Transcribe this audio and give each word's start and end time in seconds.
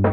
Всем 0.00 0.08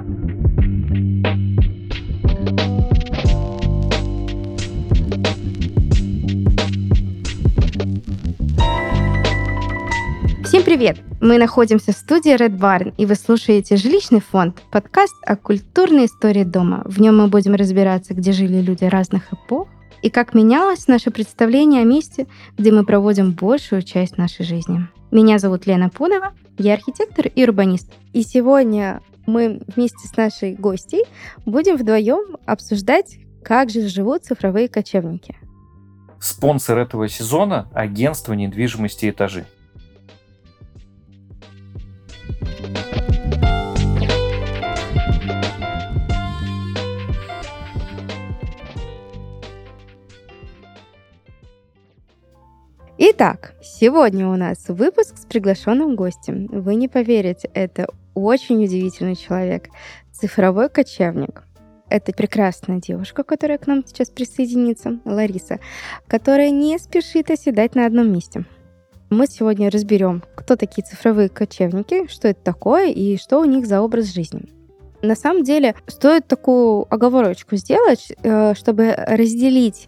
привет! 10.66 10.98
Мы 11.22 11.38
находимся 11.38 11.94
в 11.94 11.96
студии 11.96 12.36
Red 12.36 12.58
Barn, 12.58 12.94
и 12.98 13.06
вы 13.06 13.16
слушаете 13.16 13.78
«Жилищный 13.78 14.20
фонд»— 14.20 14.62
подкаст 14.72 15.16
о 15.26 15.38
культурной 15.38 16.08
истории 16.08 16.44
дома. 16.44 16.82
В 16.84 17.00
нем 17.00 17.18
мы 17.20 17.28
будем 17.28 17.56
разбираться, 17.56 18.14
где 18.14 18.34
жили 18.34 18.60
люди 18.60 18.84
разных 18.84 19.32
эпох, 19.32 19.70
и 20.02 20.10
как 20.10 20.34
менялось 20.34 20.90
наше 20.90 21.12
представление 21.12 21.84
о 21.84 21.86
месте, 21.86 22.28
где 22.58 22.74
мы 22.74 22.86
проводим 22.86 23.32
большую 23.32 23.84
часть 23.84 24.18
нашей 24.18 24.44
жизни. 24.44 24.86
Меня 25.12 25.40
зовут 25.40 25.66
Лена 25.66 25.88
Пунова, 25.88 26.34
я 26.58 26.74
архитектор 26.74 27.28
и 27.28 27.44
урбанист. 27.46 27.90
И 28.12 28.24
сегодня 28.24 29.02
мы 29.28 29.62
вместе 29.68 30.08
с 30.08 30.18
нашей 30.18 30.56
гостьей 30.56 31.04
будем 31.46 31.76
вдвоем 31.76 32.38
обсуждать, 32.46 33.20
как 33.44 33.70
же 33.70 33.88
живут 33.88 34.26
цифровые 34.26 34.70
кочевники. 34.70 35.38
Спонсор 36.20 36.80
этого 36.80 37.08
сезона– 37.08 37.70
агентство 37.74 38.34
недвижимости 38.34 39.10
«Этажи». 39.10 39.46
Итак, 53.00 53.54
сегодня 53.80 54.28
у 54.28 54.36
нас 54.36 54.66
выпуск 54.70 55.18
с 55.18 55.26
приглашенным 55.26 55.96
гостем. 55.96 56.48
Вы 56.48 56.76
не 56.76 56.88
поверите, 56.88 57.50
это 57.54 57.88
очень 58.16 58.64
удивительный 58.64 59.16
человек, 59.16 59.70
цифровой 60.12 60.70
кочевник. 60.70 61.44
Это 61.88 62.12
прекрасная 62.12 62.80
девушка, 62.80 63.24
которая 63.24 63.60
к 63.60 63.68
нам 63.68 63.84
сейчас 63.86 64.10
присоединится, 64.10 65.00
Лариса, 65.06 65.60
которая 66.08 66.50
не 66.50 66.80
спешит 66.80 67.30
оседать 67.30 67.76
на 67.76 67.86
одном 67.86 68.12
месте. 68.12 68.46
Мы 69.10 69.28
сегодня 69.28 69.70
разберем, 69.70 70.24
кто 70.36 70.56
такие 70.56 70.84
цифровые 70.84 71.30
кочевники, 71.30 72.08
что 72.08 72.28
это 72.30 72.42
такое 72.44 72.90
и 72.90 73.18
что 73.18 73.40
у 73.40 73.46
них 73.46 73.68
за 73.68 73.82
образ 73.82 74.14
жизни. 74.14 74.52
На 75.04 75.16
самом 75.16 75.44
деле, 75.44 75.76
стоит 75.86 76.28
такую 76.28 76.92
оговорочку 76.92 77.56
сделать, 77.56 78.12
э, 78.24 78.56
чтобы 78.56 78.96
разделить 78.98 79.88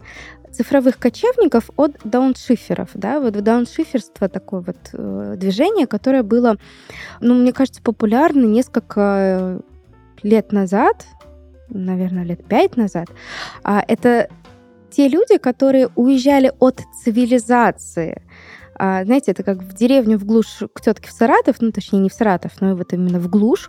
цифровых 0.52 0.98
кочевников 0.98 1.70
от 1.76 1.96
дауншиферов. 2.04 2.90
Да? 2.94 3.20
Вот 3.20 3.32
дауншиферство 3.34 4.28
такое 4.28 4.60
вот 4.60 4.76
э, 4.92 5.34
движение, 5.36 5.86
которое 5.86 6.22
было, 6.22 6.56
ну, 7.20 7.34
мне 7.34 7.52
кажется, 7.52 7.82
популярно 7.82 8.44
несколько 8.44 9.60
лет 10.22 10.52
назад, 10.52 11.06
наверное, 11.68 12.24
лет 12.24 12.44
пять 12.44 12.76
назад. 12.76 13.08
А 13.62 13.82
это 13.86 14.28
те 14.90 15.08
люди, 15.08 15.38
которые 15.38 15.88
уезжали 15.94 16.52
от 16.58 16.80
цивилизации, 17.02 18.22
а, 18.82 19.04
знаете, 19.04 19.32
это 19.32 19.42
как 19.42 19.62
в 19.62 19.74
деревню 19.74 20.18
в 20.18 20.24
глушь 20.24 20.62
к 20.72 20.80
тетке 20.80 21.10
в 21.10 21.12
Саратов, 21.12 21.56
ну, 21.60 21.70
точнее, 21.70 21.98
не 21.98 22.08
в 22.08 22.14
Саратов, 22.14 22.52
но 22.60 22.74
вот 22.74 22.94
именно 22.94 23.20
в 23.20 23.28
глушь. 23.28 23.68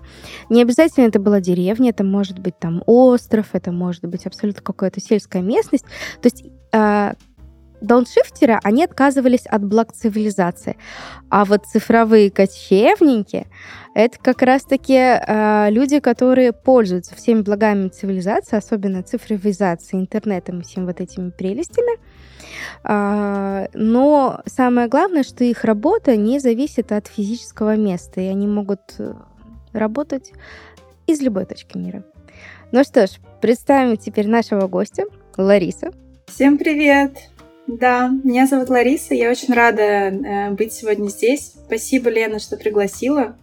Не 0.50 0.62
обязательно 0.62 1.06
это 1.06 1.20
была 1.20 1.42
деревня, 1.42 1.90
это 1.90 2.06
может 2.06 2.40
быть 2.40 2.58
там 2.58 2.82
остров, 2.86 3.48
это 3.52 3.74
может 3.74 4.06
быть 4.06 4.26
абсолютно 4.26 4.62
какая-то 4.62 5.02
сельская 5.02 5.42
местность. 5.42 5.84
То 6.22 6.28
есть 6.28 6.46
дауншифтеры, 7.82 8.60
они 8.64 8.84
отказывались 8.84 9.46
от 9.48 9.64
благ 9.64 9.92
цивилизации. 9.92 10.78
А 11.30 11.46
вот 11.46 11.66
цифровые 11.66 12.30
кочевники— 12.30 13.48
это 13.96 14.20
как 14.20 14.44
раз-таки 14.44 14.94
э, 14.94 15.72
люди, 15.72 16.00
которые 16.00 16.54
пользуются 16.54 17.16
всеми 17.16 17.42
благами 17.42 17.88
цивилизации, 17.88 18.56
особенно 18.56 19.02
цифровизацией, 19.02 20.02
интернетом 20.04 20.60
и 20.60 20.64
всеми 20.64 20.86
вот 20.86 21.02
этими 21.02 21.32
прелестями— 21.32 22.00
а, 22.84 23.68
но 23.74 24.42
самое 24.46 24.88
главное, 24.88 25.24
что 25.24 25.44
их 25.44 25.64
работа 25.64 26.16
не 26.16 26.40
зависит 26.40 26.92
от 26.92 27.08
физического 27.08 27.76
места, 27.76 28.22
и 28.22 28.26
они 28.26 28.48
могут 28.48 28.96
э, 29.00 29.14
работать 29.74 30.32
из 31.08 31.22
любой 31.22 31.46
точки 31.46 31.78
мира. 31.78 32.04
Ну 32.72 32.84
что 32.84 33.08
ж, 33.08 33.12
представим 33.42 33.98
теперь 33.98 34.28
нашего 34.28 34.68
гостя, 34.68 35.06
Лариса. 35.38 35.92
Всем 36.34 36.58
привет! 36.58 37.30
Да, 37.68 38.10
меня 38.24 38.48
зовут 38.48 38.70
Лариса, 38.70 39.14
я 39.14 39.30
очень 39.30 39.54
рада 39.54 39.82
э, 39.82 40.52
быть 40.52 40.72
сегодня 40.72 41.10
здесь. 41.10 41.54
Спасибо, 41.66 42.10
Лена, 42.10 42.40
что 42.40 42.56
пригласила. 42.56 43.36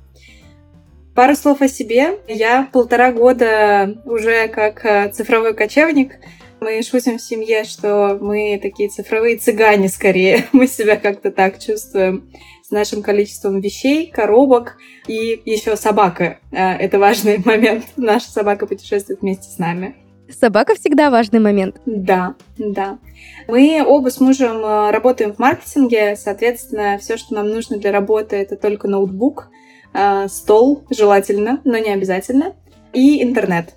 Пару 1.15 1.37
слов 1.37 1.61
о 1.61 1.69
себе. 1.69 2.19
Я 2.27 2.69
полтора 2.73 3.13
года 3.13 4.01
уже 4.07 4.49
как 4.49 4.85
э, 4.87 5.13
цифровой 5.13 5.55
кочевник— 5.55 6.15
мы 6.61 6.83
шутим 6.83 7.19
в 7.19 7.23
семье, 7.23 7.65
что 7.65 8.19
мы 8.21 8.59
такие 8.61 8.89
цифровые 8.89 9.37
цыгане 9.37 9.89
скорее. 9.89 10.47
Мы 10.53 10.67
себя 10.67 10.97
как-то 10.97 11.31
так 11.31 11.61
чувствуем 11.61 12.31
с 12.63 12.71
нашим 12.71 13.03
количеством 13.03 13.61
вещей, 13.61 14.11
коробок 14.11 14.77
и 15.07 15.41
еще 15.45 15.77
собака. 15.77 16.41
А, 16.51 16.75
это 16.75 16.99
важный 16.99 17.39
момент. 17.45 17.85
Наша 17.97 18.31
собака 18.31 18.67
путешествует 18.67 19.21
вместе 19.21 19.49
с 19.49 19.59
нами. 19.59 19.95
Собака 20.29 20.75
всегда 20.75 21.11
важный 21.11 21.41
момент. 21.41 21.81
Да, 21.87 22.35
да. 22.59 22.99
Мы 23.47 23.83
оба 23.85 24.11
с 24.11 24.21
мужем 24.21 24.61
а, 24.65 24.93
работаем 24.93 25.33
в 25.33 25.39
маркетинге, 25.39 26.17
соответственно, 26.17 26.99
все, 26.99 27.17
что 27.17 27.35
нам 27.35 27.49
нужно 27.49 27.79
для 27.79 27.93
работы, 27.93 28.37
это 28.37 28.57
только 28.57 28.89
ноутбук, 28.89 29.49
а, 29.95 30.29
стол, 30.29 30.85
желательно, 30.91 31.61
но 31.65 31.79
не 31.79 31.91
обязательно, 31.91 32.55
и 32.93 33.23
интернет. 33.23 33.75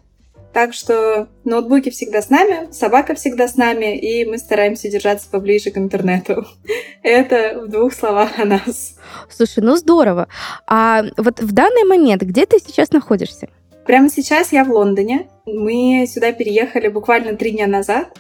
Так 0.54 0.74
что 0.74 1.30
ноутбуки 1.46 1.90
всегда 1.90 2.22
с 2.22 2.30
нами, 2.30 2.72
собака 2.72 3.16
всегда 3.16 3.48
с 3.48 3.56
нами, 3.56 3.98
и 3.98 4.26
мы 4.26 4.38
стараемся 4.38 4.90
держаться 4.90 5.30
поближе 5.30 5.72
к 5.72 5.78
интернету. 5.78 6.46
Это 7.04 7.62
в 7.62 7.70
двух 7.70 7.94
словах 7.94 8.38
о 8.38 8.46
нас. 8.46 8.96
Слушай, 9.30 9.64
ну 9.64 9.78
здорово. 9.78 10.28
А 10.68 11.04
вот 11.16 11.40
в 11.40 11.54
данный 11.54 11.86
момент 11.86 12.24
где 12.24 12.46
ты 12.46 12.60
сейчас 12.60 12.92
находишься? 12.92 13.48
Прямо 13.86 14.10
сейчас 14.10 14.52
я 14.52 14.64
в 14.64 14.72
Лондоне. 14.72 15.28
Мы 15.46 16.06
сюда 16.08 16.32
переехали 16.32 16.88
буквально 16.88 17.36
три 17.36 17.52
дня 17.52 17.68
назад. 17.68 18.18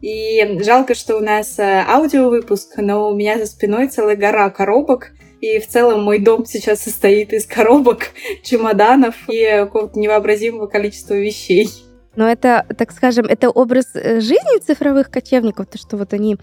И 0.00 0.58
жалко, 0.62 0.94
что 0.94 1.16
у 1.16 1.20
нас 1.20 1.58
э, 1.58 1.82
аудиовыпуск, 1.88 2.76
но 2.76 3.08
у 3.08 3.14
меня 3.14 3.38
за 3.38 3.46
спиной 3.46 3.88
целая 3.88 4.16
гора 4.16 4.50
коробок, 4.50 5.12
и 5.40 5.58
в 5.58 5.66
целом 5.66 6.02
мой 6.02 6.18
дом 6.18 6.44
сейчас 6.44 6.82
состоит 6.82 7.32
из 7.32 7.46
коробок, 7.46 8.10
чемоданов 8.42 9.14
и 9.30 9.46
какого-то 9.46 9.98
невообразимого 9.98 10.66
количества 10.66 11.14
вещей. 11.14 11.70
Но 12.16 12.28
это, 12.28 12.66
так 12.76 12.92
скажем, 12.92 13.24
это 13.26 13.48
образ 13.48 13.86
э, 13.94 14.20
жизни 14.20 14.60
цифровых 14.60 15.10
кочевников, 15.10 15.68
то, 15.68 15.78
что 15.78 15.96
вот 15.96 16.12
они 16.12 16.36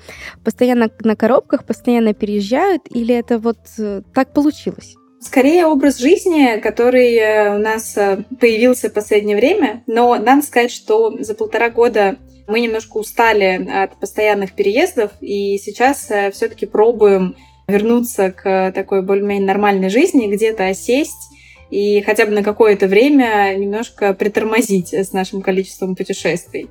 постоянно 0.44 0.90
на 1.02 1.16
коробках, 1.16 1.64
постоянно 1.64 2.16
переезжают, 2.16 2.84
или 2.90 3.14
это 3.14 3.38
вот 3.38 3.60
э, 3.78 4.02
так 4.14 4.34
получилось? 4.34 4.96
Скорее 5.22 5.68
образ 5.68 6.00
жизни, 6.00 6.60
который 6.60 7.16
э, 7.16 7.56
у 7.56 7.60
нас 7.60 7.98
появился 8.40 8.90
в 8.90 8.94
последнее 8.94 9.38
время, 9.38 9.84
но 9.86 10.16
надо 10.16 10.42
сказать, 10.42 10.72
что 10.72 11.16
за 11.20 11.36
полтора 11.36 11.70
года 11.70 12.18
мы 12.48 12.60
немножко 12.60 12.98
устали 12.98 13.70
от 13.72 13.98
постоянных 14.00 14.54
переездов, 14.54 15.12
и 15.22 15.58
сейчас 15.58 16.10
все-таки 16.34 16.66
пробуем 16.66 17.36
вернуться 17.68 18.32
к 18.32 18.72
такой 18.74 19.04
более-менее 19.04 19.46
нормальной 19.46 19.90
жизни, 19.90 20.28
где-то 20.28 20.68
осесть 20.68 21.30
и 21.72 22.02
хотя 22.02 22.26
бы 22.26 22.34
на 22.34 22.44
какое-то 22.44 22.88
время 22.88 23.56
немножко 23.58 24.14
притормозить 24.14 24.94
с 24.94 25.14
нашим 25.14 25.42
количеством 25.42 25.96
путешествий. 25.96 26.70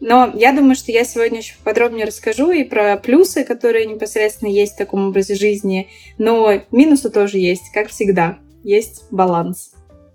Но 0.00 0.30
я 0.34 0.52
думаю, 0.52 0.74
что 0.74 0.92
я 0.92 1.04
сегодня 1.04 1.38
еще 1.38 1.54
подробнее 1.64 2.06
расскажу 2.06 2.50
и 2.50 2.64
про 2.64 2.96
плюсы, 2.96 3.44
которые 3.44 3.86
непосредственно 3.86 4.50
есть 4.50 4.74
в 4.74 4.78
таком 4.78 5.08
образе 5.08 5.34
жизни, 5.34 5.88
но 6.18 6.60
минусы 6.70 7.10
тоже 7.10 7.38
есть, 7.38 7.72
как 7.72 7.88
всегда. 7.88 8.38
Есть 8.62 9.04
баланс. 9.10 9.72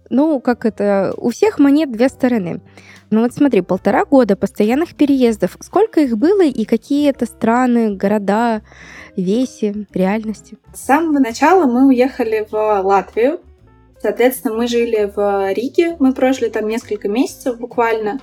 Ну, 0.09 0.39
как 0.39 0.65
это, 0.65 1.13
у 1.17 1.29
всех 1.29 1.57
монет 1.57 1.91
две 1.91 2.09
стороны. 2.09 2.61
Ну 3.11 3.21
вот 3.21 3.33
смотри, 3.33 3.61
полтора 3.61 4.05
года 4.05 4.35
постоянных 4.35 4.95
переездов. 4.95 5.57
Сколько 5.59 5.99
их 5.99 6.17
было 6.17 6.43
и 6.43 6.63
какие 6.63 7.09
это 7.09 7.25
страны, 7.25 7.95
города, 7.95 8.61
весе, 9.17 9.85
реальности? 9.93 10.57
С 10.73 10.81
самого 10.81 11.19
начала 11.19 11.65
мы 11.65 11.87
уехали 11.87 12.47
в 12.49 12.81
Латвию. 12.81 13.41
Соответственно, 14.01 14.55
мы 14.55 14.67
жили 14.67 15.11
в 15.13 15.53
Риге, 15.53 15.95
мы 15.99 16.13
прожили 16.13 16.49
там 16.49 16.67
несколько 16.67 17.09
месяцев 17.09 17.59
буквально. 17.59 18.19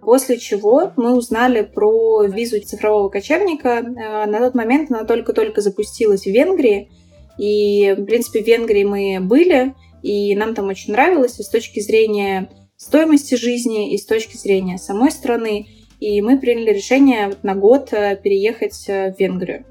После 0.00 0.38
чего 0.38 0.92
мы 0.96 1.16
узнали 1.16 1.62
про 1.62 2.22
визу 2.24 2.60
цифрового 2.60 3.08
кочевника. 3.08 3.78
Э, 3.78 4.26
на 4.26 4.38
тот 4.38 4.54
момент 4.54 4.90
она 4.90 5.04
только-только 5.04 5.60
запустилась 5.60 6.22
в 6.22 6.30
Венгрии. 6.30 6.90
И, 7.38 7.94
в 7.96 8.04
принципе, 8.04 8.42
в 8.42 8.46
Венгрии 8.46 8.84
мы 8.84 9.18
были, 9.20 9.74
и 10.02 10.34
нам 10.34 10.54
там 10.54 10.68
очень 10.68 10.92
нравилось 10.92 11.38
и 11.38 11.42
с 11.42 11.48
точки 11.48 11.80
зрения 11.80 12.50
стоимости 12.76 13.34
жизни, 13.34 13.92
и 13.92 13.98
с 13.98 14.06
точки 14.06 14.36
зрения 14.36 14.78
самой 14.78 15.10
страны. 15.10 15.66
И 16.00 16.20
мы 16.22 16.38
приняли 16.38 16.72
решение 16.72 17.32
на 17.42 17.54
год 17.54 17.92
э, 17.92 18.16
переехать 18.22 18.84
э, 18.88 19.12
в 19.12 19.18
Венгрию. 19.18 19.64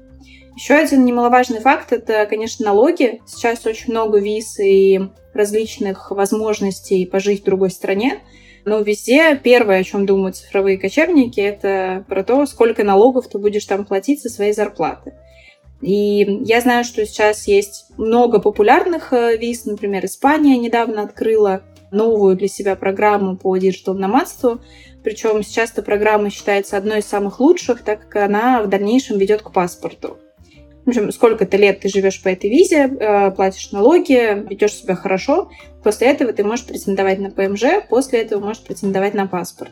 Еще 0.56 0.74
один 0.74 1.04
немаловажный 1.04 1.60
факт– 1.60 1.92
это, 1.92 2.26
конечно, 2.26 2.64
налоги. 2.64 3.22
Сейчас 3.26 3.64
очень 3.64 3.92
много 3.92 4.18
виз 4.18 4.58
и 4.58 5.00
различных 5.32 6.10
возможностей 6.10 7.06
пожить 7.06 7.42
в 7.42 7.44
другой 7.44 7.70
стране. 7.70 8.20
Но 8.68 8.80
везде 8.80 9.34
первое, 9.34 9.78
о 9.78 9.84
чем 9.84 10.04
думают 10.04 10.36
цифровые 10.36 10.76
кочевники, 10.76 11.40
это 11.40 12.04
про 12.06 12.22
то, 12.22 12.44
сколько 12.44 12.84
налогов 12.84 13.26
ты 13.26 13.38
будешь 13.38 13.64
там 13.64 13.86
платить 13.86 14.20
со 14.20 14.28
своей 14.28 14.52
зарплаты. 14.52 15.14
И 15.80 16.42
я 16.44 16.60
знаю, 16.60 16.84
что 16.84 17.06
сейчас 17.06 17.48
есть 17.48 17.86
много 17.96 18.40
популярных 18.40 19.14
э, 19.14 19.38
виз, 19.38 19.64
например, 19.64 20.04
Испания 20.04 20.58
недавно 20.58 21.02
открыла 21.02 21.62
новую 21.90 22.36
для 22.36 22.48
себя 22.48 22.76
программу 22.76 23.38
по 23.38 23.56
диджитал-номадству. 23.56 24.60
Причем 25.02 25.42
сейчас 25.42 25.72
эта 25.72 25.80
программа 25.80 26.28
считается 26.28 26.76
одной 26.76 26.98
из 26.98 27.06
самых 27.06 27.40
лучших, 27.40 27.82
так 27.82 28.08
как 28.08 28.24
она 28.24 28.62
в 28.62 28.68
дальнейшем 28.68 29.16
ведет 29.16 29.40
к 29.40 29.50
паспорту. 29.50 30.18
В 30.88 30.90
общем, 30.90 31.12
сколько-то 31.12 31.58
лет 31.58 31.80
ты 31.80 31.90
живешь 31.90 32.22
по 32.22 32.28
этой 32.28 32.48
визе, 32.48 32.88
э, 32.88 33.30
платишь 33.32 33.72
налоги, 33.72 34.42
ведешь 34.48 34.72
себя 34.72 34.94
хорошо. 34.94 35.50
После 35.84 36.06
этого 36.06 36.32
ты 36.32 36.42
можешь 36.44 36.64
претендовать 36.64 37.18
на 37.18 37.30
ПМЖ, 37.30 37.86
после 37.90 38.20
этого 38.22 38.42
можешь 38.42 38.64
претендовать 38.64 39.12
на 39.12 39.26
паспорт. 39.26 39.70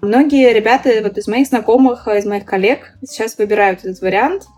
Многие 0.00 0.52
ребята 0.52 0.90
вот 1.04 1.16
из 1.18 1.28
моих 1.28 1.46
знакомых, 1.46 2.08
из 2.08 2.26
моих 2.26 2.44
коллег 2.46 2.94
сейчас 3.00 3.38
выбирают 3.38 3.84
этот 3.84 4.00
вариант, 4.00 4.48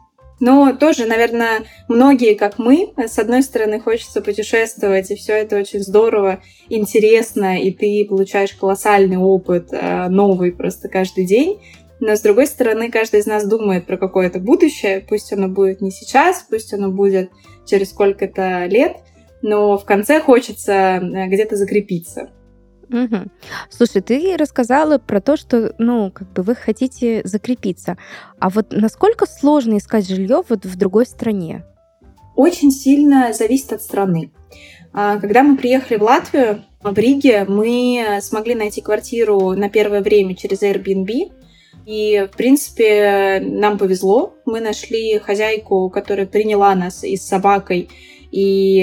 но 0.40 0.72
тоже, 0.72 1.04
наверное, 1.04 1.64
многие, 1.88 2.34
как 2.34 2.58
мы, 2.58 2.94
с 2.96 3.18
одной 3.18 3.42
стороны, 3.42 3.78
хочется 3.78 4.22
путешествовать, 4.22 5.10
и 5.10 5.14
все 5.14 5.34
это 5.34 5.56
очень 5.56 5.80
здорово, 5.80 6.40
интересно, 6.68 7.60
и 7.60 7.70
ты 7.70 8.04
получаешь 8.08 8.52
колоссальный 8.54 9.18
опыт, 9.18 9.68
э, 9.70 10.08
новый 10.08 10.52
просто 10.52 10.88
каждый 10.88 11.26
день. 11.26 11.60
Но, 12.04 12.16
с 12.16 12.20
другой 12.20 12.48
стороны, 12.48 12.90
каждый 12.90 13.20
из 13.20 13.26
нас 13.26 13.46
думает 13.46 13.86
про 13.86 13.96
какое-то 13.96 14.40
будущее. 14.40 15.06
Пусть 15.08 15.32
оно 15.32 15.46
будет 15.46 15.80
не 15.80 15.92
сейчас, 15.92 16.44
пусть 16.50 16.74
оно 16.74 16.90
будет 16.90 17.30
через 17.64 17.90
сколько-то 17.90 18.66
лет, 18.66 18.96
но 19.40 19.78
в 19.78 19.84
конце 19.84 20.20
хочется 20.20 20.72
э, 20.72 21.28
где-то 21.28 21.54
закрепиться. 21.54 22.30
Угу. 22.88 23.30
Слушай, 23.70 24.02
ты 24.02 24.36
рассказала 24.36 24.98
про 24.98 25.20
то, 25.20 25.36
что, 25.36 25.76
ну, 25.78 26.10
как 26.10 26.32
бы 26.32 26.42
вы 26.42 26.56
хотите 26.56 27.22
закрепиться. 27.22 27.96
А 28.40 28.50
вот 28.50 28.72
насколько 28.72 29.24
сложно 29.24 29.78
искать 29.78 30.08
жилье 30.08 30.42
вот 30.48 30.64
в 30.64 30.76
другой 30.76 31.06
стране? 31.06 31.64
Очень 32.34 32.72
сильно 32.72 33.32
зависит 33.32 33.74
от 33.74 33.80
страны. 33.80 34.32
А, 34.92 35.20
когда 35.20 35.44
мы 35.44 35.56
приехали 35.56 35.98
в 35.98 36.02
Латвию, 36.02 36.64
в 36.82 36.98
Риге, 36.98 37.44
мы 37.44 38.18
смогли 38.20 38.56
найти 38.56 38.80
квартиру 38.80 39.52
на 39.52 39.70
первое 39.70 40.00
время 40.00 40.34
через 40.34 40.62
Airbnb. 40.62 41.30
И, 41.86 42.28
в 42.32 42.36
принципе, 42.36 43.40
нам 43.42 43.78
повезло. 43.78 44.34
Мы 44.44 44.60
нашли 44.60 45.18
хозяйку, 45.18 45.90
которая 45.90 46.26
приняла 46.26 46.74
нас 46.74 47.02
и 47.02 47.16
с 47.16 47.26
собакой, 47.26 47.88
и 48.30 48.40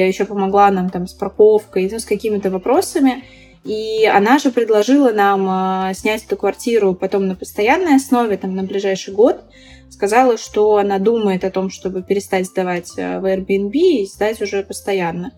еще 0.07 0.25
помогла 0.25 0.69
нам 0.69 0.89
там 0.89 1.07
с 1.07 1.13
парковкой, 1.13 1.89
ну, 1.91 1.99
с 1.99 2.05
какими-то 2.05 2.51
вопросами. 2.51 3.23
И 3.65 4.05
она 4.05 4.39
же 4.39 4.51
предложила 4.51 5.11
нам 5.11 5.89
э, 5.89 5.93
снять 5.93 6.25
эту 6.25 6.37
квартиру 6.37 6.93
потом 6.93 7.27
на 7.27 7.35
постоянной 7.35 7.95
основе, 7.95 8.37
там, 8.37 8.55
на 8.55 8.63
ближайший 8.63 9.13
год. 9.13 9.41
Сказала, 9.89 10.37
что 10.37 10.77
она 10.77 10.99
думает 10.99 11.43
о 11.43 11.51
том, 11.51 11.69
чтобы 11.69 12.03
перестать 12.03 12.45
сдавать 12.45 12.93
э, 12.97 13.19
в 13.19 13.25
Airbnb 13.25 13.71
и 13.71 14.05
сдать 14.05 14.41
уже 14.41 14.63
постоянно. 14.63 15.33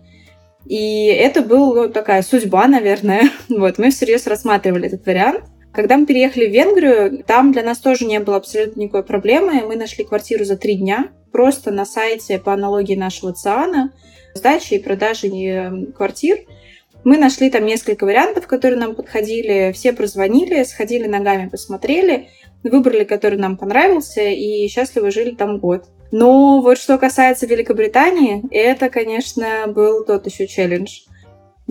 И 0.66 1.06
это 1.06 1.42
была 1.42 1.86
ну, 1.86 1.88
такая 1.88 2.22
судьба, 2.22 2.68
наверное. 2.68 3.30
Вот, 3.48 3.78
мы 3.78 3.90
всерьез 3.90 4.26
рассматривали 4.26 4.86
этот 4.86 5.04
вариант. 5.06 5.44
Когда 5.72 5.96
мы 5.96 6.06
переехали 6.06 6.48
в 6.48 6.52
Венгрию, 6.52 7.24
там 7.24 7.52
для 7.52 7.62
нас 7.62 7.78
тоже 7.78 8.04
не 8.04 8.20
было 8.20 8.36
абсолютно 8.36 8.80
никакой 8.80 9.04
проблемы. 9.04 9.62
Мы 9.66 9.76
нашли 9.76 10.04
квартиру 10.04 10.44
за 10.44 10.56
три 10.56 10.74
дня, 10.74 11.08
просто 11.32 11.70
на 11.70 11.84
сайте 11.84 12.38
по 12.38 12.52
аналогии 12.52 12.94
нашего 12.94 13.32
ЦИАНа, 13.32 13.92
сдачи 14.34 14.74
и 14.74 14.82
продажи 14.82 15.28
э, 15.28 15.92
квартир– 15.96 16.38
мы 17.04 17.18
нашли 17.18 17.50
там 17.50 17.66
несколько 17.66 18.04
вариантов, 18.04 18.46
которые 18.46 18.78
нам 18.78 18.94
подходили. 18.94 19.72
Все 19.72 19.92
прозвонили, 19.92 20.62
сходили 20.62 21.08
ногами, 21.08 21.48
посмотрели, 21.48 22.28
выбрали, 22.62 23.04
который 23.04 23.38
нам 23.38 23.56
понравился, 23.56 24.22
и 24.22 24.68
счастливо 24.68 25.10
жили 25.10 25.34
там 25.34 25.58
год. 25.58 25.86
Но 26.12 26.60
вот 26.60 26.78
что 26.78 26.98
касается 26.98 27.46
Великобритании, 27.46 28.44
это, 28.52 28.88
конечно, 28.88 29.64
был 29.66 30.04
тот 30.04 30.26
еще 30.26 30.46
челлендж. 30.46 31.00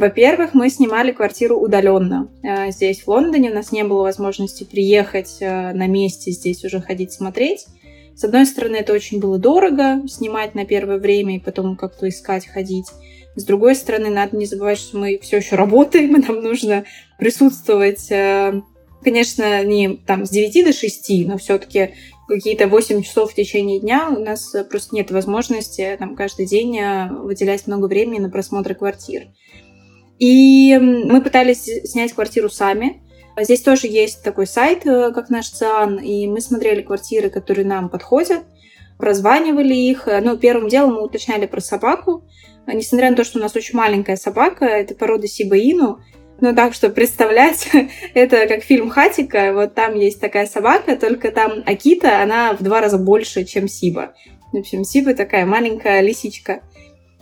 Во-первых, 0.02 0.56
мы 0.56 0.72
снимали 0.72 1.12
квартиру 1.12 1.60
удаленно. 1.60 2.28
Э, 2.42 2.72
здесь, 2.72 3.04
в 3.04 3.08
Лондоне, 3.08 3.52
у 3.52 3.54
нас 3.54 3.72
не 3.72 3.84
было 3.84 4.02
возможности 4.02 4.64
приехать 4.64 5.38
э, 5.42 5.74
на 5.74 5.86
месте, 5.86 6.32
здесь 6.32 6.66
уже 6.66 6.82
ходить 6.82 7.14
смотреть. 7.14 7.68
С 8.16 8.24
одной 8.24 8.48
стороны, 8.48 8.78
это 8.78 8.94
очень 8.94 9.20
было 9.20 9.38
дорого, 9.38 10.02
снимать 10.08 10.56
на 10.56 10.66
первое 10.66 10.98
время 10.98 11.36
и 11.36 11.40
потом 11.40 11.76
как-то 11.76 12.10
искать, 12.10 12.48
ходить. 12.48 12.88
С 13.36 13.44
другой 13.44 13.76
стороны, 13.76 14.10
надо 14.10 14.36
не 14.36 14.48
забывать, 14.48 14.80
что 14.80 14.98
мы 14.98 15.20
все 15.22 15.38
еще 15.38 15.56
работаем, 15.56 16.16
и 16.20 16.28
нам 16.28 16.42
нужно 16.42 16.84
присутствовать, 17.20 18.10
э, 18.10 18.60
конечно, 19.04 19.64
не 19.64 19.98
там 19.98 20.26
с 20.26 20.32
9 20.32 20.66
до 20.66 20.74
6, 20.74 21.28
но 21.28 21.38
все-таки 21.38 21.92
какие-то 22.28 22.68
8 22.68 23.04
часов 23.04 23.34
в 23.34 23.36
течение 23.36 23.80
дня 23.80 24.10
у 24.10 24.20
нас 24.20 24.56
просто 24.68 24.96
нет 24.96 25.12
возможности 25.12 25.96
там 26.00 26.16
каждый 26.16 26.48
день 26.48 26.80
выделять 27.24 27.68
много 27.68 27.86
времени 27.86 28.18
на 28.20 28.32
просмотр 28.32 28.74
квартир. 28.74 29.28
И 30.22 30.78
мы 30.80 31.22
пытались 31.22 31.66
снять 31.90 32.14
квартиру 32.14 32.50
сами. 32.50 33.02
Здесь 33.38 33.62
тоже 33.62 33.88
есть 33.88 34.24
такой 34.24 34.46
сайт, 34.46 34.86
э, 34.86 35.12
как 35.12 35.30
наш 35.30 35.50
ЦИАН, 35.50 35.98
и 35.98 36.28
мы 36.28 36.42
смотрели 36.42 36.82
квартиры, 36.82 37.30
которые 37.30 37.66
нам 37.66 37.90
подходят, 37.90 38.44
прозванивали 38.98 39.74
их. 39.74 40.08
Ну, 40.22 40.38
первым 40.38 40.70
делом 40.70 40.94
мы 40.94 41.04
уточняли 41.04 41.48
про 41.48 41.60
собаку, 41.60 42.24
Несмотря 42.68 43.10
на 43.10 43.16
то, 43.16 43.24
что 43.24 43.40
у 43.40 43.42
нас 43.42 43.56
очень 43.56 43.76
маленькая 43.76 44.16
собака, 44.16 44.66
это 44.66 44.94
порода 44.96 45.28
Сибаину, 45.28 46.00
ну 46.40 46.56
так 46.56 46.74
что 46.74 46.90
представлять, 46.90 47.70
это 48.14 48.48
как 48.48 48.64
фильм 48.64 48.90
Хатика, 48.90 49.52
вот 49.54 49.74
там 49.74 49.96
есть 49.96 50.22
такая 50.22 50.46
собака, 50.46 50.96
только 50.96 51.32
там 51.32 51.64
Акита, 51.66 52.22
она 52.22 52.54
в 52.54 52.64
два 52.64 52.82
раза 52.82 52.98
больше, 52.98 53.46
чем 53.46 53.68
Сиба. 53.68 54.14
В 54.52 54.58
общем, 54.58 54.84
Сиба 54.84 55.14
такая 55.14 55.46
маленькая 55.46 56.02
лисичка. 56.02 56.62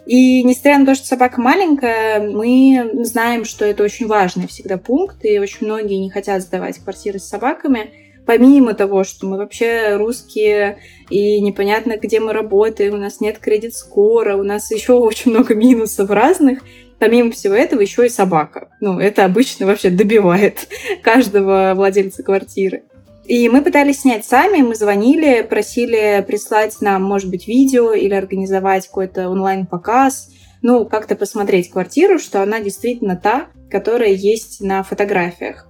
И 0.10 0.42
несмотря 0.42 0.80
на 0.80 0.88
то, 0.88 0.96
что 0.96 1.06
собака 1.06 1.40
маленькая, 1.40 2.20
мы 2.20 3.04
знаем, 3.04 3.46
что 3.46 3.64
это 3.64 3.84
очень 3.84 4.08
важный 4.08 4.48
всегда 4.48 4.80
пункт, 4.80 5.24
и 5.24 5.38
очень 5.38 5.68
многие 5.68 5.98
не 5.98 6.10
хотят 6.10 6.42
сдавать 6.42 6.80
квартиры 6.80 7.20
с 7.20 7.30
собаками 7.30 7.92
помимо 8.26 8.74
того, 8.74 9.04
что 9.04 9.28
мы 9.28 9.38
вообще 9.38 9.98
русские 9.98 10.80
и 11.12 11.40
непонятно, 11.42 11.98
где 11.98 12.20
мы 12.20 12.34
работаем, 12.34 12.96
у 12.96 12.98
нас 12.98 13.22
нет 13.22 13.38
кредит-скора, 13.38 14.36
у 14.36 14.42
нас 14.42 14.72
еще 14.72 14.94
очень 14.94 15.30
много 15.30 15.54
минусов 15.54 16.10
разных, 16.10 16.64
помимо 16.98 17.32
всего 17.32 17.54
этого 17.54 17.82
еще 17.82 18.08
и 18.08 18.10
собака. 18.10 18.70
Ну, 18.82 19.00
это 19.00 19.26
обычно 19.26 19.68
вообще 19.68 19.92
добивает 19.92 20.68
каждого 21.04 21.74
владельца 21.76 22.24
квартиры. 22.24 22.84
И 23.30 23.48
мы 23.48 23.62
пытались 23.62 24.02
снять 24.02 24.26
сами, 24.26 24.64
мы 24.64 24.74
звонили, 24.74 25.44
просили 25.44 26.26
прислать 26.28 26.82
нам, 26.82 27.04
может 27.04 27.30
быть, 27.30 27.48
видео 27.48 27.94
или 27.94 28.16
организовать 28.16 28.88
какой-то 28.88 29.30
онлайн-показ, 29.30 30.32
ну, 30.64 30.84
как-то 30.86 31.16
посмотреть 31.16 31.70
квартиру, 31.70 32.18
что 32.18 32.42
она 32.42 32.60
действительно 32.60 33.16
та, 33.16 33.50
которая 33.70 34.14
есть 34.14 34.62
на 34.62 34.82
фотографиях. 34.82 35.68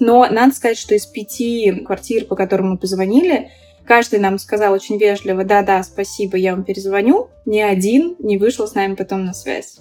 Но 0.00 0.26
надо 0.28 0.52
сказать, 0.52 0.78
что 0.78 0.96
из 0.96 1.06
пяти 1.06 1.70
квартир, 1.86 2.24
по 2.24 2.34
которым 2.34 2.70
мы 2.70 2.76
позвонили, 2.76 3.50
каждый 3.86 4.18
нам 4.18 4.36
сказал 4.40 4.72
очень 4.72 4.98
вежливо, 4.98 5.44
да-да, 5.44 5.84
спасибо, 5.84 6.36
я 6.36 6.56
вам 6.56 6.64
перезвоню. 6.64 7.28
Ни 7.46 7.60
один 7.60 8.16
не 8.18 8.36
вышел 8.36 8.66
с 8.66 8.74
нами 8.74 8.96
потом 8.96 9.24
на 9.24 9.32
связь. 9.32 9.78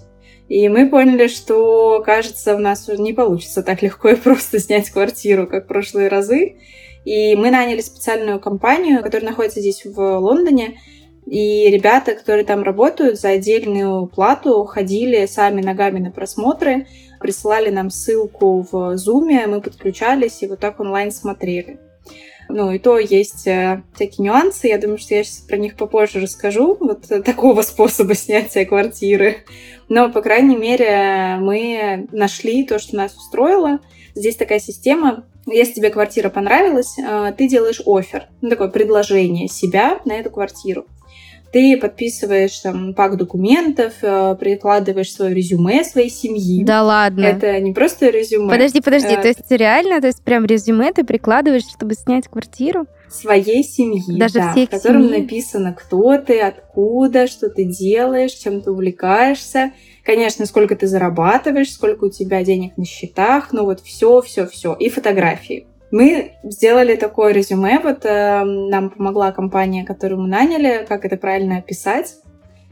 И 0.47 0.69
мы 0.69 0.87
поняли, 0.87 1.27
что, 1.27 2.03
кажется, 2.05 2.55
у 2.55 2.59
нас 2.59 2.87
не 2.87 3.13
получится 3.13 3.63
так 3.63 3.81
легко 3.81 4.09
и 4.09 4.15
просто 4.15 4.59
снять 4.59 4.91
квартиру, 4.91 5.47
как 5.47 5.65
в 5.65 5.67
прошлые 5.67 6.07
разы. 6.07 6.57
И 7.06 7.36
мы 7.36 7.51
наняли 7.51 7.82
специальную 7.82 8.39
компанию, 8.39 9.01
которая 9.03 9.29
находится 9.29 9.60
здесь 9.60 9.86
в 9.86 10.00
Лондоне. 10.20 10.79
И 11.25 11.70
ребята, 11.70 12.15
которые 12.15 12.44
там 12.44 12.63
работают, 12.63 13.20
за 13.20 13.29
отдельную 13.29 14.08
плату 14.08 14.63
ходили 14.65 15.25
сами 15.27 15.62
ногами 15.62 16.00
на 16.00 16.12
просмотры, 16.12 16.88
присылали 17.20 17.70
нам 17.70 17.89
ссылку 17.89 18.65
в 18.72 18.96
Zoom, 18.96 19.48
мы 19.48 19.62
подключались 19.62 20.41
и 20.41 20.48
вот 20.48 20.60
так 20.60 20.79
онлайн 20.79 21.12
смотрели. 21.12 21.79
Ну, 22.51 22.72
и 22.72 22.79
то 22.79 22.98
есть 22.98 23.46
э, 23.46 23.84
всякие 23.94 24.25
нюансы. 24.25 24.68
Я 24.68 24.79
думаю, 24.79 24.98
что 24.98 25.13
я 25.13 25.24
сейчас 25.24 25.38
про 25.38 25.56
них 25.56 25.75
попозже 25.75 26.20
расскажу, 26.20 26.75
вот 26.79 27.08
такого 27.24 27.62
способа 27.62 28.15
снятия 28.15 28.65
квартиры. 28.65 29.46
Но, 29.88 30.12
по 30.12 30.22
крайней 30.22 30.58
мере, 30.58 31.38
мы 31.39 32.08
нашли 32.12 32.65
то, 32.65 32.79
что 32.79 32.96
нас 32.96 33.15
устроило. 33.15 33.79
Здесь 34.15 34.36
такая 34.36 34.60
система, 34.60 35.25
если 35.51 35.75
тебе 35.75 35.89
квартира 35.89 36.29
понравилась, 36.29 36.98
э, 36.98 37.34
ты 37.38 37.48
делаешь 37.48 37.82
офер, 37.86 38.27
ну, 38.41 38.50
такое 38.50 38.70
предложение 38.70 39.48
себя 39.48 40.00
на 40.06 40.13
эту 40.13 40.29
квартиру 40.29 40.86
ты 41.51 41.77
подписываешь 41.77 42.60
там 42.60 42.94
пак 42.94 43.18
документов, 43.18 43.94
э, 44.01 44.36
прикладываешь 44.39 45.12
свое 45.12 45.34
резюме 45.34 45.84
своей 45.84 46.10
семьи. 46.10 46.63
Да 46.63 46.84
ладно. 46.84 47.25
Это 47.25 47.60
не 47.60 47.74
просто 47.74 48.10
резюме. 48.10 48.50
Подожди, 48.50 48.82
подожди, 48.82 49.13
э, 49.13 49.22
то 49.22 49.27
есть 49.27 49.50
реально, 49.50 50.00
то 50.00 50.08
есть 50.08 50.22
прям 50.24 50.46
резюме 50.46 50.91
ты 50.94 51.03
прикладываешь, 51.03 51.63
чтобы 51.63 51.96
снять 51.96 52.27
квартиру? 52.27 52.86
своей 53.10 53.63
семьи, 53.63 54.20
Даже 54.20 54.36
да, 54.36 54.51
всей 54.51 54.68
в 54.68 54.70
котором 54.70 55.08
семьи? 55.08 55.22
написано, 55.22 55.74
кто 55.74 56.15
ты, 56.20 56.39
откуда, 56.41 57.25
что 57.25 57.50
ты 57.50 57.63
делаешь, 57.63 58.34
чем 58.34 58.62
ты 58.62 58.70
увлекаешься. 58.70 59.72
Конечно, 60.03 60.46
сколько 60.46 60.75
ты 60.75 60.88
зарабатываешь, 60.88 61.72
сколько 61.72 62.06
у 62.06 62.10
тебя 62.10 62.44
денег 62.44 62.77
на 62.77 62.86
счетах, 62.86 63.51
ну 63.51 63.65
вот 63.65 63.82
все, 63.82 64.22
все, 64.22 64.48
все. 64.48 64.74
И 64.75 64.89
фотографии. 64.89 65.68
Мы 65.91 66.34
сделали 66.44 66.96
такое 66.96 67.34
резюме, 67.34 67.79
вот 67.79 68.06
э, 68.06 68.44
нам 68.44 68.91
помогла 68.91 69.32
компания, 69.32 69.84
которую 69.84 70.22
мы 70.22 70.27
наняли, 70.27 70.86
как 70.88 71.03
это 71.03 71.18
правильно 71.18 71.58
описать. 71.58 72.15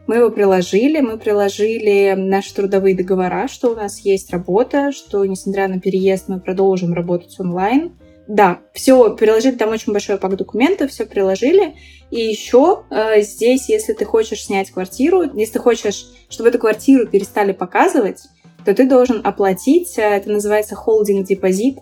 Мы 0.06 0.18
его 0.18 0.30
приложили, 0.30 1.02
мы 1.02 1.18
приложили 1.18 2.14
наши 2.16 2.54
трудовые 2.54 2.96
договора, 2.96 3.48
что 3.48 3.72
у 3.72 3.76
нас 3.76 4.00
есть 4.00 4.32
работа, 4.32 4.92
что, 4.92 5.26
несмотря 5.26 5.68
на 5.68 5.82
переезд, 5.82 6.30
мы 6.30 6.40
продолжим 6.40 6.94
работать 6.94 7.38
онлайн. 7.40 7.92
Да, 8.28 8.60
все 8.74 9.16
приложили, 9.16 9.56
там 9.56 9.70
очень 9.72 9.94
большой 9.94 10.18
пак 10.18 10.36
документов, 10.36 10.92
все 10.92 11.06
приложили. 11.06 11.76
И 12.12 12.20
еще 12.20 12.84
э, 12.90 13.22
здесь, 13.22 13.70
если 13.70 13.94
ты 13.94 14.06
хочешь 14.06 14.44
снять 14.44 14.72
квартиру, 14.72 15.24
если 15.34 15.54
ты 15.54 15.60
хочешь, 15.60 16.08
чтобы 16.30 16.50
эту 16.50 16.60
квартиру 16.60 17.08
перестали 17.08 17.54
показывать, 17.54 18.24
то 18.66 18.74
ты 18.74 18.86
должен 18.86 19.22
оплатить, 19.24 19.98
э, 19.98 20.02
это 20.02 20.30
называется 20.30 20.76
холдинг 20.76 21.26
депозит, 21.26 21.78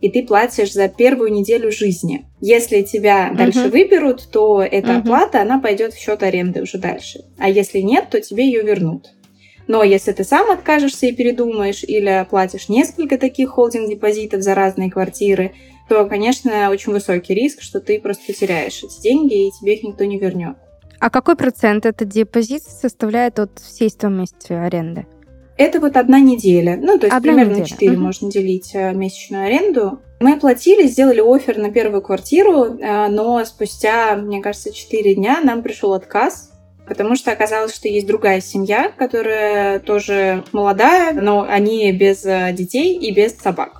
и 0.00 0.10
ты 0.10 0.22
платишь 0.22 0.72
за 0.72 0.88
первую 0.88 1.32
неделю 1.32 1.70
жизни. 1.70 2.26
Если 2.40 2.80
тебя 2.82 3.28
Мгм. 3.28 3.36
дальше 3.36 3.68
выберут, 3.68 4.28
то 4.32 4.62
эта 4.62 4.92
Мгм. 4.92 5.00
оплата, 5.00 5.42
она 5.42 5.60
пойдет 5.60 5.92
в 5.92 5.98
счет 5.98 6.22
аренды 6.22 6.62
уже 6.62 6.78
дальше. 6.78 7.24
А 7.38 7.48
если 7.50 7.80
нет, 7.80 8.08
то 8.10 8.20
тебе 8.20 8.46
ее 8.46 8.62
вернут. 8.62 9.10
Но 9.66 9.84
если 9.84 10.12
ты 10.12 10.24
сам 10.24 10.50
откажешься 10.50 11.06
и 11.06 11.12
передумаешь, 11.12 11.84
или 11.84 12.08
оплатишь 12.08 12.68
несколько 12.68 13.18
таких 13.18 13.50
холдинг-депозитов 13.50 14.42
за 14.42 14.54
разные 14.54 14.90
квартиры, 14.90 15.52
то, 15.90 16.04
конечно, 16.04 16.70
очень 16.70 16.92
высокий 16.92 17.34
риск, 17.34 17.62
что 17.62 17.80
ты 17.80 18.00
просто 18.00 18.22
потеряешь 18.28 18.80
эти 18.84 19.02
деньги, 19.02 19.48
и 19.48 19.50
тебе 19.50 19.74
их 19.74 19.82
никто 19.82 20.04
не 20.04 20.20
вернет. 20.20 20.56
А 21.00 21.10
какой 21.10 21.34
процент 21.34 21.84
этот 21.84 22.08
депозит 22.08 22.62
составляет 22.62 23.40
от 23.40 23.58
всей 23.58 23.90
стоимости 23.90 24.52
аренды? 24.52 25.08
Это 25.56 25.80
вот 25.80 25.96
одна 25.96 26.20
неделя. 26.20 26.78
Ну, 26.80 26.96
то 26.96 27.06
есть 27.06 27.16
Одна 27.16 27.32
примерно 27.32 27.50
неделя. 27.54 27.66
4 27.66 27.90
Мгм. 27.90 28.02
можно 28.02 28.30
делить 28.30 28.70
э, 28.72 28.92
месячную 28.92 29.46
аренду. 29.46 29.98
Мы 30.20 30.34
оплатили, 30.34 30.86
сделали 30.86 31.20
офер 31.20 31.58
на 31.58 31.72
первую 31.72 32.02
квартиру, 32.02 32.78
э, 32.78 33.08
но 33.08 33.44
спустя, 33.44 34.14
мне 34.14 34.40
кажется, 34.40 34.72
4 34.72 35.16
дня 35.16 35.40
нам 35.42 35.62
пришел 35.62 35.92
отказ, 35.92 36.52
потому 36.86 37.16
что 37.16 37.32
оказалось, 37.32 37.74
что 37.74 37.88
есть 37.88 38.06
другая 38.06 38.40
семья, 38.40 38.92
которая 38.96 39.80
тоже 39.80 40.44
молодая, 40.52 41.14
но 41.14 41.44
они 41.48 41.90
без 41.90 42.24
э, 42.24 42.52
детей 42.52 42.96
и 42.96 43.12
без 43.12 43.36
собак. 43.36 43.79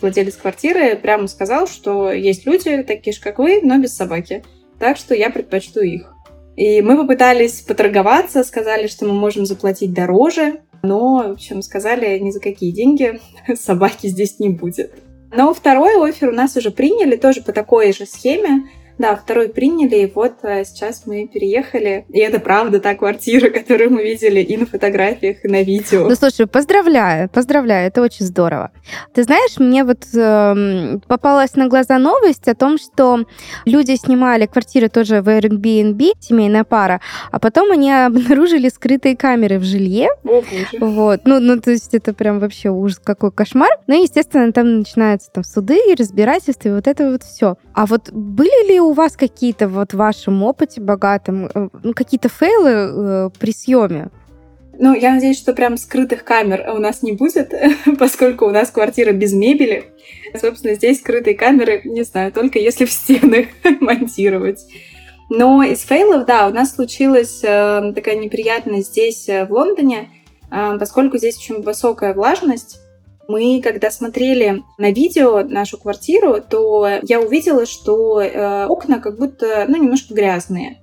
Владелец 0.00 0.36
квартиры 0.36 0.96
прямо 0.96 1.26
сказал, 1.26 1.66
что 1.66 2.10
есть 2.12 2.46
люди, 2.46 2.82
такие 2.82 3.14
же, 3.14 3.20
как 3.20 3.38
вы, 3.38 3.60
но 3.62 3.78
без 3.78 3.94
собаки. 3.94 4.44
Так 4.78 4.96
что 4.96 5.14
я 5.14 5.30
предпочту 5.30 5.80
их. 5.80 6.14
И 6.56 6.82
мы 6.82 6.96
попытались 6.96 7.60
поторговаться, 7.60 8.42
сказали, 8.42 8.88
что 8.88 9.04
мы 9.06 9.12
можем 9.12 9.46
заплатить 9.46 9.92
дороже, 9.92 10.60
но, 10.82 11.28
в 11.28 11.32
общем, 11.32 11.62
сказали, 11.62 12.18
ни 12.18 12.30
за 12.30 12.40
какие 12.40 12.72
деньги 12.72 13.20
собаки 13.54 14.06
здесь 14.08 14.38
не 14.38 14.48
будет. 14.48 14.92
Но 15.32 15.52
второй 15.52 16.08
офер 16.08 16.30
у 16.30 16.34
нас 16.34 16.56
уже 16.56 16.70
приняли, 16.70 17.16
тоже 17.16 17.42
по 17.42 17.52
такой 17.52 17.92
же 17.92 18.06
схеме. 18.06 18.68
Да, 18.98 19.14
второй 19.14 19.48
приняли, 19.48 19.96
и 19.96 20.12
вот 20.12 20.34
а, 20.42 20.64
сейчас 20.64 21.06
мы 21.06 21.28
переехали. 21.28 22.04
И 22.08 22.18
это 22.18 22.40
правда 22.40 22.80
та 22.80 22.94
квартира, 22.94 23.48
которую 23.58 23.90
мы 23.90 24.02
видели 24.02 24.40
и 24.40 24.56
на 24.56 24.66
фотографиях, 24.66 25.44
и 25.44 25.48
на 25.48 25.62
видео. 25.62 26.08
Ну, 26.08 26.14
слушай, 26.16 26.46
поздравляю, 26.46 27.28
поздравляю, 27.28 27.86
это 27.86 28.02
очень 28.02 28.26
здорово. 28.26 28.72
Ты 29.14 29.22
знаешь, 29.22 29.58
мне 29.58 29.84
вот 29.84 30.04
эм, 30.14 31.00
попалась 31.06 31.54
на 31.54 31.68
глаза 31.68 31.98
новость 31.98 32.48
о 32.48 32.54
том, 32.54 32.76
что 32.78 33.24
люди 33.64 33.94
снимали 33.94 34.46
квартиры 34.46 34.88
тоже 34.88 35.22
в 35.22 35.28
Airbnb, 35.28 36.12
семейная 36.20 36.64
пара, 36.64 37.00
а 37.30 37.38
потом 37.38 37.70
они 37.70 37.92
обнаружили 37.92 38.68
скрытые 38.68 39.16
камеры 39.16 39.58
в 39.58 39.64
жилье. 39.64 40.08
О, 40.24 40.42
боже. 40.42 40.66
Вот, 40.80 41.20
ну, 41.24 41.38
ну, 41.38 41.60
то 41.60 41.70
есть 41.70 41.94
это 41.94 42.12
прям 42.14 42.40
вообще 42.40 42.70
ужас, 42.70 43.00
какой 43.02 43.30
кошмар. 43.30 43.70
Ну, 43.86 43.94
и, 43.94 44.02
естественно, 44.02 44.52
там 44.52 44.78
начинаются 44.78 45.30
там 45.30 45.44
суды 45.44 45.78
и 45.88 45.94
разбирательства, 45.94 46.68
и 46.68 46.72
вот 46.72 46.88
это 46.88 47.10
вот 47.10 47.22
все. 47.22 47.56
А 47.78 47.86
вот 47.86 48.10
были 48.10 48.72
ли 48.72 48.80
у 48.80 48.92
вас 48.92 49.16
какие-то 49.16 49.68
вот 49.68 49.92
в 49.92 49.96
вашем 49.96 50.42
опыте 50.42 50.80
богатом, 50.80 51.46
э, 51.46 51.68
ну, 51.84 51.94
какие-то 51.94 52.28
фейлы 52.28 52.70
э, 52.70 53.30
при 53.38 53.52
съеме? 53.52 54.08
Ну, 54.76 54.96
я 54.96 55.14
надеюсь, 55.14 55.38
что 55.38 55.52
прям 55.52 55.76
скрытых 55.76 56.24
камер 56.24 56.72
у 56.74 56.80
нас 56.80 57.04
не 57.04 57.12
будет, 57.12 57.54
поскольку 58.00 58.46
у 58.46 58.50
нас 58.50 58.72
квартира 58.72 59.12
без 59.12 59.32
мебели. 59.32 59.92
Собственно, 60.34 60.74
здесь 60.74 60.98
скрытые 60.98 61.36
камеры, 61.36 61.82
не 61.84 62.02
знаю, 62.02 62.32
только 62.32 62.58
если 62.58 62.84
в 62.84 62.90
стены 62.90 63.46
монтировать. 63.80 64.66
Но 65.30 65.62
из 65.62 65.82
фейлов, 65.82 66.26
да, 66.26 66.48
у 66.48 66.52
нас 66.52 66.74
случилась 66.74 67.44
э, 67.44 67.92
такая 67.94 68.16
неприятность 68.16 68.88
здесь, 68.88 69.28
э, 69.28 69.46
в 69.46 69.52
Лондоне, 69.52 70.08
э, 70.50 70.76
поскольку 70.80 71.18
здесь 71.18 71.36
очень 71.36 71.62
высокая 71.62 72.12
влажность. 72.12 72.80
Мы, 73.28 73.60
когда 73.62 73.90
смотрели 73.90 74.62
на 74.78 74.90
видео 74.90 75.42
нашу 75.44 75.76
квартиру, 75.76 76.40
то 76.40 76.88
я 77.02 77.20
увидела, 77.20 77.66
что 77.66 78.22
э, 78.22 78.64
окна 78.66 79.00
как 79.00 79.18
будто, 79.18 79.66
ну, 79.68 79.76
немножко 79.76 80.14
грязные. 80.14 80.78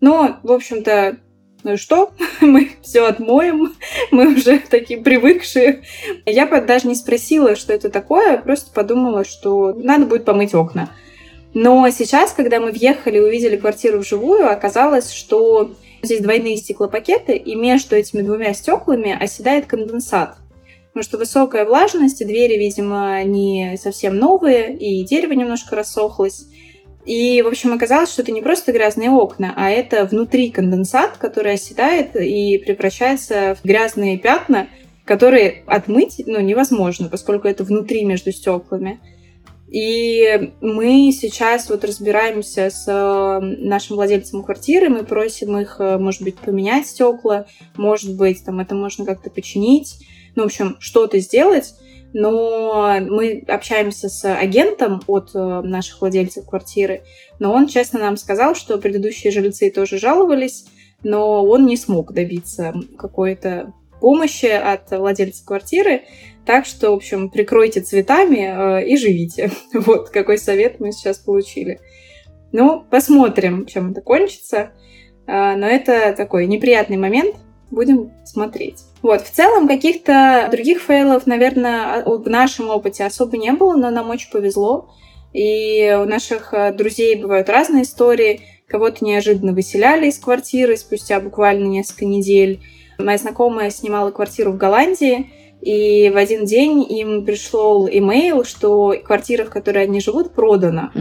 Но, 0.00 0.38
в 0.42 0.50
общем-то, 0.50 1.18
ну 1.62 1.74
и 1.74 1.76
что? 1.76 2.12
Мы 2.40 2.70
все 2.80 3.04
отмоем, 3.04 3.74
мы 4.10 4.34
уже 4.34 4.60
такие 4.70 4.98
привыкшие. 5.00 5.82
Я 6.24 6.46
даже 6.46 6.88
не 6.88 6.94
спросила, 6.94 7.54
что 7.54 7.74
это 7.74 7.90
такое, 7.90 8.38
просто 8.38 8.72
подумала, 8.72 9.24
что 9.24 9.74
надо 9.74 10.06
будет 10.06 10.24
помыть 10.24 10.54
окна. 10.54 10.90
Но 11.52 11.86
сейчас, 11.90 12.32
когда 12.32 12.60
мы 12.60 12.70
въехали 12.70 13.18
и 13.18 13.20
увидели 13.20 13.56
квартиру 13.56 13.98
вживую, 13.98 14.50
оказалось, 14.50 15.12
что 15.12 15.72
здесь 16.00 16.22
двойные 16.22 16.56
стеклопакеты, 16.56 17.36
и 17.36 17.56
между 17.56 17.96
этими 17.96 18.22
двумя 18.22 18.54
стеклами 18.54 19.14
оседает 19.20 19.66
конденсат. 19.66 20.36
Потому 20.92 21.04
что 21.04 21.18
высокая 21.18 21.64
влажность, 21.64 22.20
и 22.20 22.24
двери, 22.24 22.58
видимо, 22.58 23.22
не 23.24 23.76
совсем 23.80 24.16
новые, 24.16 24.76
и 24.76 25.04
дерево 25.04 25.32
немножко 25.32 25.76
рассохлось. 25.76 26.46
И, 27.06 27.42
в 27.42 27.46
общем, 27.46 27.72
оказалось, 27.72 28.10
что 28.10 28.22
это 28.22 28.32
не 28.32 28.42
просто 28.42 28.72
грязные 28.72 29.10
окна, 29.10 29.54
а 29.56 29.70
это 29.70 30.04
внутри 30.04 30.50
конденсат, 30.50 31.16
который 31.16 31.54
оседает 31.54 32.14
и 32.16 32.58
превращается 32.58 33.56
в 33.60 33.64
грязные 33.64 34.18
пятна, 34.18 34.68
которые 35.04 35.62
отмыть 35.66 36.22
ну, 36.26 36.40
невозможно, 36.40 37.08
поскольку 37.08 37.48
это 37.48 37.64
внутри 37.64 38.04
между 38.04 38.32
стеклами. 38.32 39.00
И 39.70 40.52
мы 40.60 41.12
сейчас 41.12 41.70
вот 41.70 41.84
разбираемся 41.84 42.70
с 42.70 42.84
э, 42.88 43.40
нашим 43.40 43.96
владельцем 43.96 44.42
квартиры, 44.42 44.88
мы 44.88 45.04
просим 45.04 45.56
их, 45.58 45.76
э, 45.78 45.96
может 45.96 46.22
быть, 46.22 46.36
поменять 46.36 46.88
стекла, 46.88 47.46
может 47.76 48.16
быть, 48.16 48.44
там 48.44 48.58
это 48.58 48.74
можно 48.74 49.04
как-то 49.04 49.30
починить, 49.30 49.98
ну, 50.36 50.42
в 50.42 50.46
общем, 50.46 50.76
что-то 50.80 51.18
сделать. 51.18 51.74
Но 52.12 52.98
мы 53.08 53.44
общаемся 53.46 54.08
с 54.08 54.24
агентом 54.34 55.00
от 55.06 55.30
э, 55.34 55.38
наших 55.38 56.00
владельцев 56.00 56.44
квартиры, 56.44 57.02
но 57.38 57.52
он 57.52 57.68
честно 57.68 58.00
нам 58.00 58.16
сказал, 58.16 58.56
что 58.56 58.78
предыдущие 58.78 59.30
жильцы 59.30 59.70
тоже 59.70 59.98
жаловались, 59.98 60.66
но 61.04 61.44
он 61.44 61.66
не 61.66 61.76
смог 61.76 62.12
добиться 62.12 62.74
какой-то 62.98 63.72
помощи 64.00 64.46
от 64.46 64.90
владельца 64.90 65.44
квартиры. 65.44 66.02
Так 66.44 66.66
что, 66.66 66.90
в 66.90 66.94
общем, 66.94 67.30
прикройте 67.30 67.80
цветами 67.80 68.80
э, 68.80 68.88
и 68.88 68.96
живите. 68.96 69.52
Вот 69.72 70.10
какой 70.10 70.38
совет 70.38 70.80
мы 70.80 70.90
сейчас 70.90 71.18
получили. 71.18 71.80
Ну, 72.50 72.84
посмотрим, 72.90 73.66
чем 73.66 73.92
это 73.92 74.00
кончится. 74.00 74.72
Э, 75.26 75.54
но 75.54 75.66
это 75.66 76.12
такой 76.16 76.46
неприятный 76.46 76.96
момент. 76.96 77.36
Будем 77.70 78.10
смотреть. 78.24 78.80
Вот, 79.02 79.22
в 79.22 79.30
целом 79.30 79.66
каких-то 79.66 80.48
других 80.50 80.80
фейлов, 80.82 81.26
наверное, 81.26 82.04
в 82.04 82.28
нашем 82.28 82.68
опыте 82.68 83.04
особо 83.04 83.36
не 83.36 83.52
было, 83.52 83.74
но 83.74 83.90
нам 83.90 84.10
очень 84.10 84.30
повезло. 84.30 84.90
И 85.32 85.96
у 86.00 86.04
наших 86.06 86.52
э, 86.52 86.72
друзей 86.72 87.14
бывают 87.16 87.48
разные 87.48 87.84
истории. 87.84 88.40
Кого-то 88.66 89.04
неожиданно 89.04 89.52
выселяли 89.52 90.08
из 90.08 90.18
квартиры 90.18 90.76
спустя 90.76 91.20
буквально 91.20 91.66
несколько 91.66 92.04
недель. 92.04 92.60
Моя 92.98 93.16
знакомая 93.16 93.70
снимала 93.70 94.10
квартиру 94.10 94.52
в 94.52 94.56
Голландии, 94.56 95.30
и 95.60 96.10
в 96.10 96.16
один 96.16 96.44
день 96.44 96.82
им 96.82 97.24
пришел 97.24 97.88
имейл, 97.88 98.44
что 98.44 98.94
квартира, 99.04 99.44
в 99.44 99.50
которой 99.50 99.84
они 99.84 100.00
живут, 100.00 100.32
продана. 100.32 100.92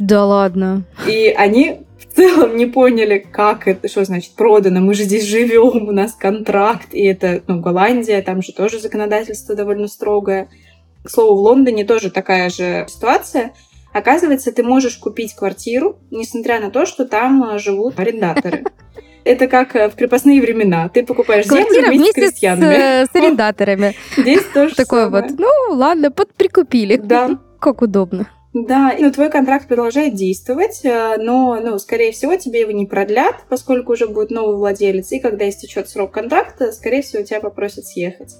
Да 0.00 0.26
ладно. 0.26 0.82
И 1.08 1.28
они 1.28 1.86
целом 2.16 2.56
не 2.56 2.66
поняли, 2.66 3.18
как 3.18 3.68
это, 3.68 3.88
что 3.88 4.04
значит 4.04 4.32
продано. 4.34 4.80
Мы 4.80 4.94
же 4.94 5.04
здесь 5.04 5.24
живем, 5.24 5.88
у 5.88 5.92
нас 5.92 6.14
контракт, 6.14 6.88
и 6.92 7.04
это, 7.04 7.42
ну, 7.46 7.60
Голландия, 7.60 8.22
там 8.22 8.42
же 8.42 8.52
тоже 8.52 8.78
законодательство 8.80 9.54
довольно 9.54 9.88
строгое. 9.88 10.48
К 11.04 11.10
слову, 11.10 11.36
в 11.36 11.40
Лондоне 11.44 11.84
тоже 11.84 12.10
такая 12.10 12.50
же 12.50 12.86
ситуация. 12.88 13.52
Оказывается, 13.92 14.52
ты 14.52 14.62
можешь 14.62 14.96
купить 14.96 15.34
квартиру, 15.34 15.98
несмотря 16.10 16.60
на 16.60 16.70
то, 16.70 16.84
что 16.84 17.06
там 17.06 17.42
э, 17.44 17.58
живут 17.58 17.98
арендаторы. 17.98 18.64
Это 19.24 19.46
как 19.48 19.74
э, 19.74 19.88
в 19.88 19.94
крепостные 19.94 20.40
времена. 20.42 20.88
Ты 20.88 21.04
покупаешь 21.04 21.46
землю 21.46 21.64
Квартира 21.64 21.88
вместе 21.88 21.96
с 21.96 21.98
вместе 21.98 22.12
с, 22.12 22.30
крестьянами. 22.30 22.74
э, 22.74 23.06
с 23.06 23.14
арендаторами. 23.14 23.94
Здесь 24.16 24.42
тоже 24.52 24.74
Такое 24.76 25.08
вот, 25.08 25.30
самое. 25.30 25.36
ну 25.38 25.76
ладно, 25.76 26.10
подприкупили. 26.10 26.96
Да. 26.96 27.38
Как 27.60 27.80
удобно. 27.82 28.28
Да, 28.54 28.94
ну 28.98 29.12
твой 29.12 29.30
контракт 29.30 29.68
продолжает 29.68 30.14
действовать, 30.14 30.80
э, 30.82 31.16
но, 31.18 31.60
ну, 31.60 31.78
скорее 31.78 32.12
всего, 32.12 32.36
тебе 32.36 32.60
его 32.60 32.70
не 32.70 32.86
продлят, 32.86 33.44
поскольку 33.48 33.92
уже 33.92 34.06
будет 34.06 34.30
новый 34.30 34.56
владелец, 34.56 35.12
и 35.12 35.20
когда 35.20 35.48
истечет 35.48 35.88
срок 35.88 36.12
контракта, 36.12 36.72
скорее 36.72 37.02
всего, 37.02 37.22
тебя 37.22 37.40
попросят 37.40 37.86
съехать. 37.86 38.34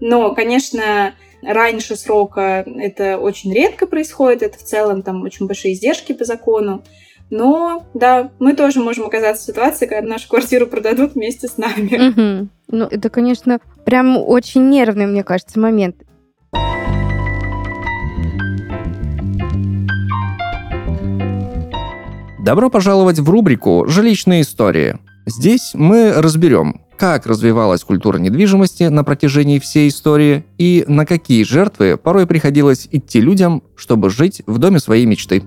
Но, 0.00 0.34
конечно, 0.34 1.14
раньше 1.42 1.96
срока 1.96 2.64
это 2.66 3.18
очень 3.18 3.54
редко 3.54 3.86
происходит, 3.86 4.42
это 4.42 4.58
в 4.58 4.62
целом 4.62 5.02
там 5.02 5.22
очень 5.22 5.46
большие 5.46 5.74
издержки 5.74 6.12
по 6.12 6.24
закону. 6.24 6.82
Но, 7.30 7.86
да, 7.94 8.32
мы 8.40 8.54
тоже 8.54 8.80
можем 8.80 9.06
оказаться 9.06 9.44
в 9.44 9.46
ситуации, 9.46 9.86
когда 9.86 10.08
нашу 10.08 10.28
квартиру 10.28 10.66
продадут 10.66 11.14
вместе 11.14 11.46
с 11.46 11.58
нами. 11.58 12.08
Угу. 12.08 12.48
Ну, 12.72 12.84
это, 12.86 13.08
конечно, 13.08 13.60
прям 13.84 14.16
очень 14.16 14.68
нервный, 14.68 15.06
мне 15.06 15.22
кажется, 15.22 15.60
момент. 15.60 15.96
Добро 22.42 22.70
пожаловать 22.70 23.18
в 23.18 23.28
рубрику 23.28 23.84
«Жилищные 23.86 24.40
истории». 24.40 24.96
Здесь 25.26 25.72
мы 25.74 26.14
разберем, 26.16 26.80
как 26.96 27.26
развивалась 27.26 27.84
культура 27.84 28.16
недвижимости 28.16 28.84
на 28.84 29.04
протяжении 29.04 29.58
всей 29.58 29.90
истории 29.90 30.46
и 30.56 30.86
на 30.88 31.04
какие 31.04 31.42
жертвы 31.42 31.98
порой 31.98 32.26
приходилось 32.26 32.88
идти 32.90 33.20
людям, 33.20 33.62
чтобы 33.76 34.08
жить 34.08 34.40
в 34.46 34.56
доме 34.56 34.80
своей 34.80 35.04
мечты. 35.04 35.42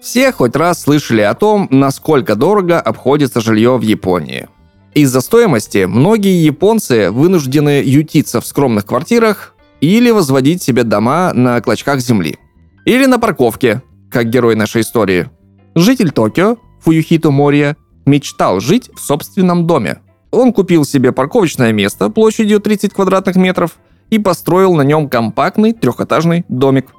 Все 0.00 0.32
хоть 0.32 0.56
раз 0.56 0.80
слышали 0.80 1.20
о 1.20 1.34
том, 1.34 1.68
насколько 1.70 2.34
дорого 2.34 2.80
обходится 2.80 3.42
жилье 3.42 3.76
в 3.76 3.82
Японии– 3.82 4.48
из-за 4.94 5.20
стоимости 5.20 5.84
многие 5.84 6.44
японцы 6.44 7.10
вынуждены 7.10 7.82
ютиться 7.84 8.40
в 8.40 8.46
скромных 8.46 8.86
квартирах 8.86 9.54
или 9.80 10.10
возводить 10.10 10.62
себе 10.62 10.82
дома 10.82 11.32
на 11.32 11.60
клочках 11.60 12.00
земли. 12.00 12.38
Или 12.84 13.06
на 13.06 13.18
парковке, 13.18 13.82
как 14.10 14.30
герой 14.30 14.56
нашей 14.56 14.82
истории. 14.82 15.30
Житель 15.76 16.10
Токио, 16.10 16.56
Фуюхито 16.80 17.30
Мория, 17.30 17.76
мечтал 18.04 18.58
жить 18.58 18.90
в 18.94 19.00
собственном 19.00 19.66
доме. 19.66 20.00
Он 20.32 20.52
купил 20.52 20.84
себе 20.84 21.12
парковочное 21.12 21.72
место 21.72 22.10
площадью 22.10 22.60
30 22.60 22.92
квадратных 22.92 23.36
метров 23.36 23.78
и 24.10 24.18
построил 24.18 24.74
на 24.74 24.82
нем 24.82 25.08
компактный 25.08 25.72
трехэтажный 25.72 26.44
домик. 26.48 26.92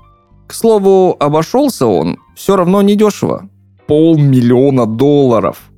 К 0.47 0.53
слову, 0.53 1.17
обошелся 1.19 1.87
он 1.87 2.17
все 2.35 2.55
равно 2.55 2.81
недешево. 2.81 3.49
Полмиллиона 3.87 4.85
долларов– 4.85 5.57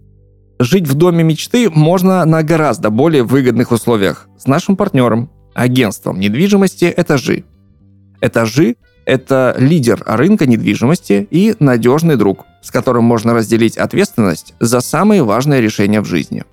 Жить 0.59 0.87
в 0.87 0.93
доме 0.93 1.23
мечты 1.23 1.69
можно 1.69 2.23
на 2.25 2.43
гораздо 2.43 2.89
более 2.89 3.23
выгодных 3.23 3.71
условиях 3.71 4.27
с 4.37 4.45
нашим 4.45 4.75
партнером, 4.75 5.29
агентством 5.53 6.19
недвижимости 6.19 6.93
«Этажи». 6.95 7.43
«Этажи»— 8.21 8.75
это 9.05 9.55
лидер 9.57 10.01
рынка 10.05 10.45
недвижимости 10.45 11.27
и 11.29 11.55
надежный 11.59 12.17
друг, 12.17 12.45
с 12.61 12.71
которым 12.71 13.03
можно 13.03 13.33
разделить 13.33 13.77
ответственность 13.77 14.53
за 14.59 14.79
самые 14.79 15.23
важные 15.23 15.59
решения 15.59 16.01
в 16.01 16.05
жизни. 16.05 16.45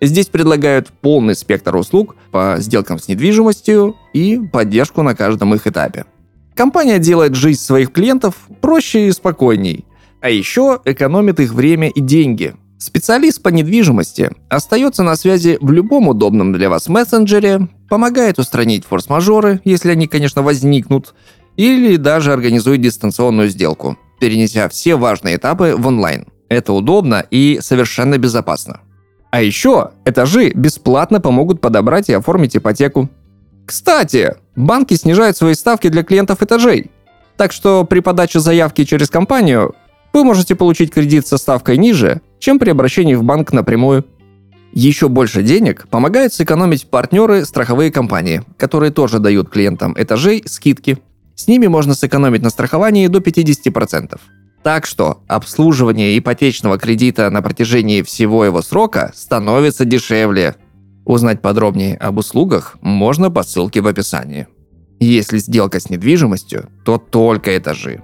Здесь 0.00 0.26
предлагают 0.26 0.88
полный 1.00 1.34
спектр 1.34 1.74
услуг 1.74 2.14
по 2.30 2.56
сделкам 2.58 3.00
с 3.00 3.08
недвижимостью 3.08 3.96
и 4.12 4.38
поддержку 4.38 5.02
на 5.02 5.16
каждом 5.16 5.54
их 5.54 5.66
этапе. 5.66 6.04
Компания 6.54 7.00
делает 7.00 7.34
жизнь 7.34 7.60
своих 7.60 7.92
клиентов 7.92 8.36
проще 8.60 9.08
и 9.08 9.12
спокойней, 9.12 9.84
а 10.20 10.30
еще 10.30 10.80
экономит 10.84 11.40
их 11.40 11.52
время 11.52 11.88
и 11.88 12.00
деньги– 12.00 12.54
Специалист 12.78 13.42
по 13.42 13.48
недвижимости 13.48 14.30
остается 14.48 15.02
на 15.02 15.16
связи 15.16 15.58
в 15.60 15.72
любом 15.72 16.08
удобном 16.08 16.52
для 16.52 16.70
вас 16.70 16.88
мессенджере, 16.88 17.68
помогает 17.88 18.38
устранить 18.38 18.84
форс-мажоры, 18.84 19.60
если 19.64 19.90
они, 19.90 20.06
конечно, 20.06 20.42
возникнут, 20.42 21.14
или 21.56 21.96
даже 21.96 22.32
организует 22.32 22.80
дистанционную 22.80 23.48
сделку, 23.48 23.98
перенеся 24.20 24.68
все 24.68 24.94
важные 24.94 25.36
этапы 25.36 25.74
в 25.76 25.88
онлайн. 25.88 26.28
Это 26.48 26.72
удобно 26.72 27.26
и 27.30 27.58
совершенно 27.60 28.16
безопасно. 28.16 28.80
А 29.30 29.42
еще 29.42 29.90
этажи 30.04 30.52
бесплатно 30.54 31.20
помогут 31.20 31.60
подобрать 31.60 32.08
и 32.08 32.14
оформить 32.14 32.56
ипотеку. 32.56 33.10
Кстати, 33.66 34.36
банки 34.54 34.94
снижают 34.94 35.36
свои 35.36 35.54
ставки 35.54 35.88
для 35.88 36.04
клиентов 36.04 36.42
этажей. 36.42 36.90
Так 37.36 37.52
что 37.52 37.84
при 37.84 38.00
подаче 38.00 38.38
заявки 38.38 38.84
через 38.84 39.10
компанию 39.10 39.74
вы 40.12 40.24
можете 40.24 40.54
получить 40.54 40.92
кредит 40.92 41.26
со 41.26 41.36
ставкой 41.36 41.76
ниже, 41.76 42.22
чем 42.38 42.58
при 42.58 42.70
обращении 42.70 43.14
в 43.14 43.24
банк 43.24 43.52
напрямую. 43.52 44.04
Еще 44.72 45.08
больше 45.08 45.42
денег 45.42 45.88
помогают 45.88 46.32
сэкономить 46.32 46.88
партнеры 46.88 47.44
страховые 47.44 47.90
компании, 47.90 48.42
которые 48.56 48.92
тоже 48.92 49.18
дают 49.18 49.48
клиентам 49.48 49.94
этажей 49.98 50.42
скидки. 50.46 50.98
С 51.34 51.48
ними 51.48 51.66
можно 51.66 51.94
сэкономить 51.94 52.42
на 52.42 52.50
страховании 52.50 53.06
до 53.06 53.18
50%. 53.20 54.18
Так 54.62 54.86
что 54.86 55.22
обслуживание 55.28 56.18
ипотечного 56.18 56.78
кредита 56.78 57.30
на 57.30 57.42
протяжении 57.42 58.02
всего 58.02 58.44
его 58.44 58.60
срока 58.60 59.12
становится 59.14 59.84
дешевле. 59.84 60.56
Узнать 61.04 61.40
подробнее 61.40 61.96
об 61.96 62.18
услугах 62.18 62.76
можно 62.82 63.30
по 63.30 63.42
ссылке 63.42 63.80
в 63.80 63.86
описании. 63.86 64.46
Если 65.00 65.38
сделка 65.38 65.80
с 65.80 65.90
недвижимостью, 65.90 66.68
то 66.84 66.98
только 66.98 67.56
этажи. 67.56 68.02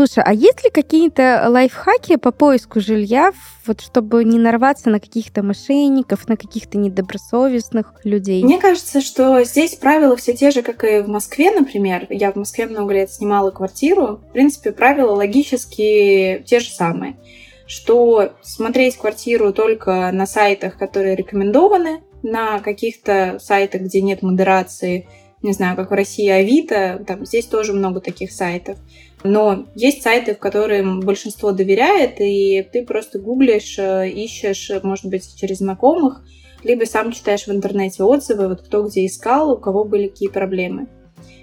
Слушай, 0.00 0.24
а 0.24 0.32
есть 0.32 0.64
ли 0.64 0.70
какие-то 0.70 1.44
лайфхаки 1.50 2.16
по 2.16 2.32
поиску 2.32 2.80
жилья, 2.80 3.32
вот 3.66 3.82
чтобы 3.82 4.24
не 4.24 4.38
нарваться 4.38 4.88
на 4.88 4.98
каких-то 4.98 5.42
мошенников, 5.42 6.26
на 6.26 6.38
каких-то 6.38 6.78
недобросовестных 6.78 7.92
людей? 8.04 8.42
Мне 8.42 8.58
кажется, 8.58 9.02
что 9.02 9.44
здесь 9.44 9.74
правила 9.74 10.16
все 10.16 10.32
те 10.32 10.52
же, 10.52 10.62
как 10.62 10.84
и 10.84 11.00
в 11.00 11.08
Москве, 11.08 11.50
например. 11.50 12.06
Я 12.08 12.32
в 12.32 12.36
Москве 12.36 12.64
много 12.64 12.94
лет 12.94 13.12
снимала 13.12 13.50
квартиру. 13.50 14.22
В 14.30 14.32
принципе, 14.32 14.72
правила 14.72 15.10
логически 15.10 16.42
те 16.46 16.60
же 16.60 16.70
самые. 16.70 17.18
Что 17.66 18.32
смотреть 18.40 18.96
квартиру 18.96 19.52
только 19.52 20.10
на 20.12 20.24
сайтах, 20.24 20.78
которые 20.78 21.14
рекомендованы, 21.14 22.00
на 22.22 22.60
каких-то 22.60 23.36
сайтах, 23.38 23.82
где 23.82 24.00
нет 24.00 24.22
модерации, 24.22 25.06
не 25.42 25.52
знаю, 25.52 25.76
как 25.76 25.90
в 25.90 25.94
России 25.94 26.28
Авито, 26.28 27.02
там 27.06 27.24
здесь 27.24 27.46
тоже 27.46 27.72
много 27.72 28.00
таких 28.00 28.30
сайтов. 28.32 28.78
Но 29.22 29.66
есть 29.74 30.02
сайты, 30.02 30.34
в 30.34 30.38
которым 30.38 31.00
большинство 31.00 31.52
доверяет, 31.52 32.20
и 32.20 32.66
ты 32.72 32.84
просто 32.84 33.18
гуглишь, 33.18 33.78
э, 33.78 34.08
ищешь, 34.08 34.70
может 34.82 35.06
быть, 35.06 35.36
через 35.36 35.58
знакомых, 35.58 36.22
либо 36.62 36.84
сам 36.84 37.12
читаешь 37.12 37.46
в 37.46 37.50
интернете 37.50 38.02
отзывы, 38.02 38.48
вот 38.48 38.62
кто 38.62 38.82
где 38.82 39.04
искал, 39.04 39.52
у 39.52 39.58
кого 39.58 39.84
были 39.84 40.08
какие 40.08 40.28
проблемы. 40.28 40.88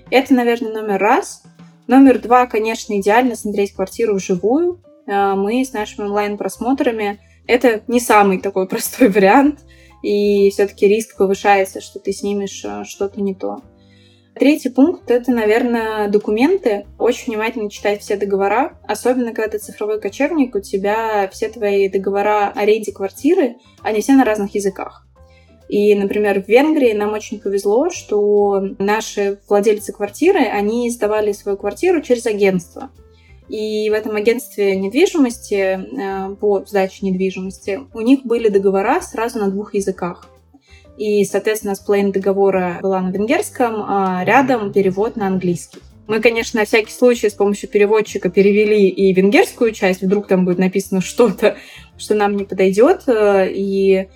Это, 0.09 0.33
наверное, 0.33 0.73
номер 0.73 0.99
раз. 0.99 1.43
Номер 1.87 2.19
два, 2.19 2.47
конечно, 2.47 2.99
идеально 2.99 3.35
смотреть 3.35 3.73
квартиру 3.73 4.15
вживую. 4.15 4.81
Э, 5.05 5.35
мы 5.35 5.63
с 5.63 5.73
нашими 5.73 6.05
онлайн-просмотрами 6.05 7.19
это 7.47 7.81
не 7.87 7.99
самый 7.99 8.39
такой 8.39 8.67
простой 8.69 9.09
вариант, 9.09 9.59
и 10.03 10.49
все-таки 10.51 10.87
риск 10.87 11.17
повышается, 11.17 11.81
что 11.81 11.99
ты 11.99 12.11
снимешь 12.11 12.63
э, 12.63 12.83
что-то 12.85 13.21
не 13.21 13.33
то. 13.33 13.61
Третий 14.39 14.69
пункт— 14.69 15.03
это, 15.09 15.31
наверное, 15.31 16.09
документы. 16.09 16.85
Очень 16.99 17.33
внимательно 17.33 17.69
читать 17.69 18.01
все 18.01 18.17
договора, 18.17 18.77
особенно 18.87 19.33
когда 19.33 19.51
ты 19.51 19.57
цифровой 19.57 19.99
кочевник, 19.99 20.53
у 20.53 20.59
тебя 20.59 21.27
все 21.31 21.49
твои 21.49 21.89
договора 21.89 22.53
о 22.55 22.91
квартиры, 22.91 23.55
они 23.81 24.01
все 24.01 24.13
на 24.13 24.25
разных 24.25 24.53
языках. 24.53 25.07
И, 25.69 25.95
например, 25.95 26.43
в 26.43 26.47
Венгрии 26.47 26.93
нам 26.93 27.13
очень 27.13 27.39
повезло, 27.39 27.89
что 27.89 28.61
наши 28.79 29.39
владельцы 29.49 29.91
квартиры, 29.91 30.39
они 30.39 30.89
сдавали 30.91 31.31
свою 31.31 31.57
квартиру 31.57 32.01
через 32.01 32.25
агентство. 32.25 32.91
И 33.49 33.89
в 33.89 33.93
этом 33.93 34.15
агентстве 34.15 34.75
недвижимости, 34.75 35.55
э, 35.55 36.35
по 36.35 36.63
сдаче 36.65 37.05
недвижимости, 37.05 37.81
у 37.93 38.01
них 38.01 38.23
были 38.23 38.49
договора 38.49 39.01
сразу 39.01 39.39
на 39.39 39.49
двух 39.49 39.73
языках. 39.73 40.29
И, 40.97 41.23
соответственно, 41.25 41.75
сплейн 41.75 42.11
договора 42.11 42.79
была 42.81 43.01
на 43.01 43.11
венгерском, 43.11 43.83
а 43.87 44.23
рядом 44.25 44.73
перевод 44.73 45.15
на 45.15 45.27
английский. 45.27 45.79
Мы, 46.07 46.21
конечно, 46.21 46.61
на 46.61 46.65
всякий 46.65 46.91
случай 46.91 47.29
с 47.29 47.33
помощью 47.33 47.69
переводчика 47.69 48.29
перевели 48.29 48.87
и 48.87 49.13
венгерскую 49.13 49.73
часть, 49.73 50.01
вдруг 50.01 50.27
там 50.27 50.45
будет 50.45 50.57
написано 50.57 51.01
что-то, 51.01 51.57
что 51.97 52.15
нам 52.15 52.37
не 52.37 52.45
подойдет. 52.45 53.03
И 53.07 54.07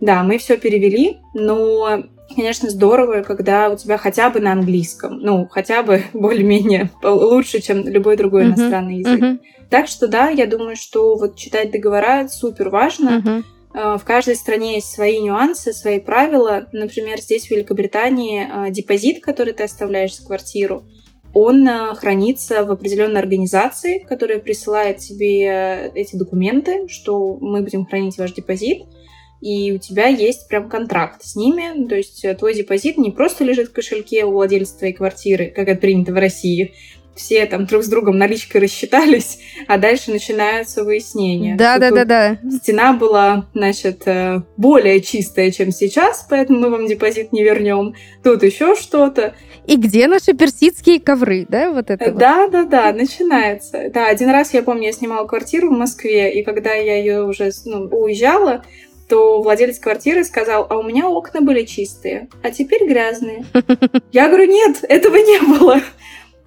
да, 0.00 0.22
мы 0.22 0.38
все 0.38 0.56
перевели, 0.58 1.18
но, 1.34 2.04
конечно, 2.34 2.70
здорово, 2.70 3.22
когда 3.22 3.70
у 3.70 3.76
тебя 3.76 3.98
хотя 3.98 4.30
бы 4.30 4.40
на 4.40 4.52
английском, 4.52 5.18
ну, 5.18 5.48
хотя 5.50 5.82
бы 5.82 6.02
более-менее 6.12 6.90
лучше, 7.02 7.60
чем 7.60 7.86
любой 7.86 8.16
другой 8.16 8.44
иностранный 8.44 8.98
язык. 8.98 9.20
Uh-huh. 9.20 9.38
Так 9.70 9.88
что 9.88 10.08
да, 10.08 10.28
я 10.28 10.46
думаю, 10.46 10.76
что 10.76 11.16
вот 11.16 11.36
читать 11.36 11.70
договора 11.70 12.28
супер 12.28 12.68
важно. 12.70 13.22
Э, 13.24 13.42
в 13.72 14.02
каждой 14.04 14.34
стране 14.34 14.74
есть 14.74 14.92
свои 14.92 15.20
нюансы, 15.20 15.72
свои 15.72 16.00
правила. 16.00 16.66
Например, 16.72 17.20
здесь 17.20 17.46
в 17.46 17.50
Великобритании 17.50 18.42
э, 18.42 18.70
депозит, 18.70 19.22
который 19.22 19.52
ты 19.52 19.62
оставляешь 19.62 20.16
за 20.16 20.26
квартиру, 20.26 20.82
он 21.32 21.66
э, 21.68 21.94
хранится 21.94 22.64
в 22.64 22.72
определенной 22.72 23.20
организации, 23.20 23.98
которая 24.00 24.40
присылает 24.40 24.98
тебе 24.98 25.92
эти 25.94 26.16
документы, 26.16 26.88
что 26.88 27.36
мы 27.40 27.62
будем 27.62 27.86
хранить 27.86 28.18
ваш 28.18 28.32
депозит, 28.32 28.82
и 29.40 29.72
у 29.72 29.78
тебя 29.78 30.08
есть 30.08 30.48
прям 30.48 30.68
контракт 30.68 31.22
с 31.22 31.36
ними, 31.36 31.86
то 31.86 31.94
есть 31.94 32.26
твой 32.38 32.54
депозит 32.54 32.98
не 32.98 33.10
просто 33.10 33.44
лежит 33.44 33.68
в 33.68 33.72
кошельке 33.72 34.24
у 34.24 34.32
владельца 34.32 34.78
твоей 34.78 34.92
квартиры, 34.92 35.46
как 35.46 35.68
это 35.68 35.80
принято 35.80 36.12
в 36.12 36.16
России, 36.16 36.74
все 37.14 37.46
там 37.46 37.66
друг 37.66 37.82
с 37.84 37.88
другом 37.88 38.18
наличкой 38.18 38.62
рассчитались, 38.62 39.38
а 39.66 39.78
дальше 39.78 40.10
начинаются 40.10 40.84
выяснения. 40.84 41.56
Да, 41.56 41.78
да, 41.78 41.90
да, 41.90 42.04
да. 42.04 42.38
Стена 42.50 42.92
была, 42.92 43.46
значит, 43.54 44.02
э, 44.06 44.42
более 44.56 45.00
чистая, 45.00 45.50
чем 45.50 45.70
сейчас, 45.70 46.26
поэтому 46.28 46.60
мы 46.60 46.70
вам 46.70 46.86
депозит 46.86 47.32
не 47.32 47.42
вернем. 47.42 47.94
Тут 48.22 48.42
еще 48.42 48.74
что-то. 48.74 49.34
И 49.66 49.76
где 49.76 50.08
наши 50.08 50.32
персидские 50.32 51.00
ковры, 51.00 51.46
да, 51.48 51.70
вот 51.70 51.90
это? 51.90 52.10
Да, 52.12 52.42
вот? 52.42 52.52
да, 52.52 52.64
да, 52.64 52.92
начинается. 52.92 53.90
Да, 53.92 54.06
один 54.06 54.30
раз 54.30 54.54
я 54.54 54.62
помню, 54.62 54.86
я 54.86 54.92
снимала 54.92 55.26
квартиру 55.26 55.68
в 55.68 55.78
Москве, 55.78 56.32
и 56.32 56.42
когда 56.42 56.72
я 56.72 56.96
ее 56.96 57.24
уже 57.24 57.50
ну, 57.66 57.84
уезжала, 57.84 58.64
то 59.10 59.42
владелец 59.42 59.78
квартиры 59.80 60.24
сказал, 60.24 60.66
а 60.70 60.78
у 60.78 60.84
меня 60.84 61.08
окна 61.08 61.40
были 61.40 61.64
чистые, 61.64 62.28
а 62.42 62.50
теперь 62.52 62.86
грязные. 62.86 63.44
Я 64.12 64.28
говорю, 64.28 64.46
нет, 64.46 64.78
этого 64.82 65.16
не 65.16 65.40
было. 65.40 65.80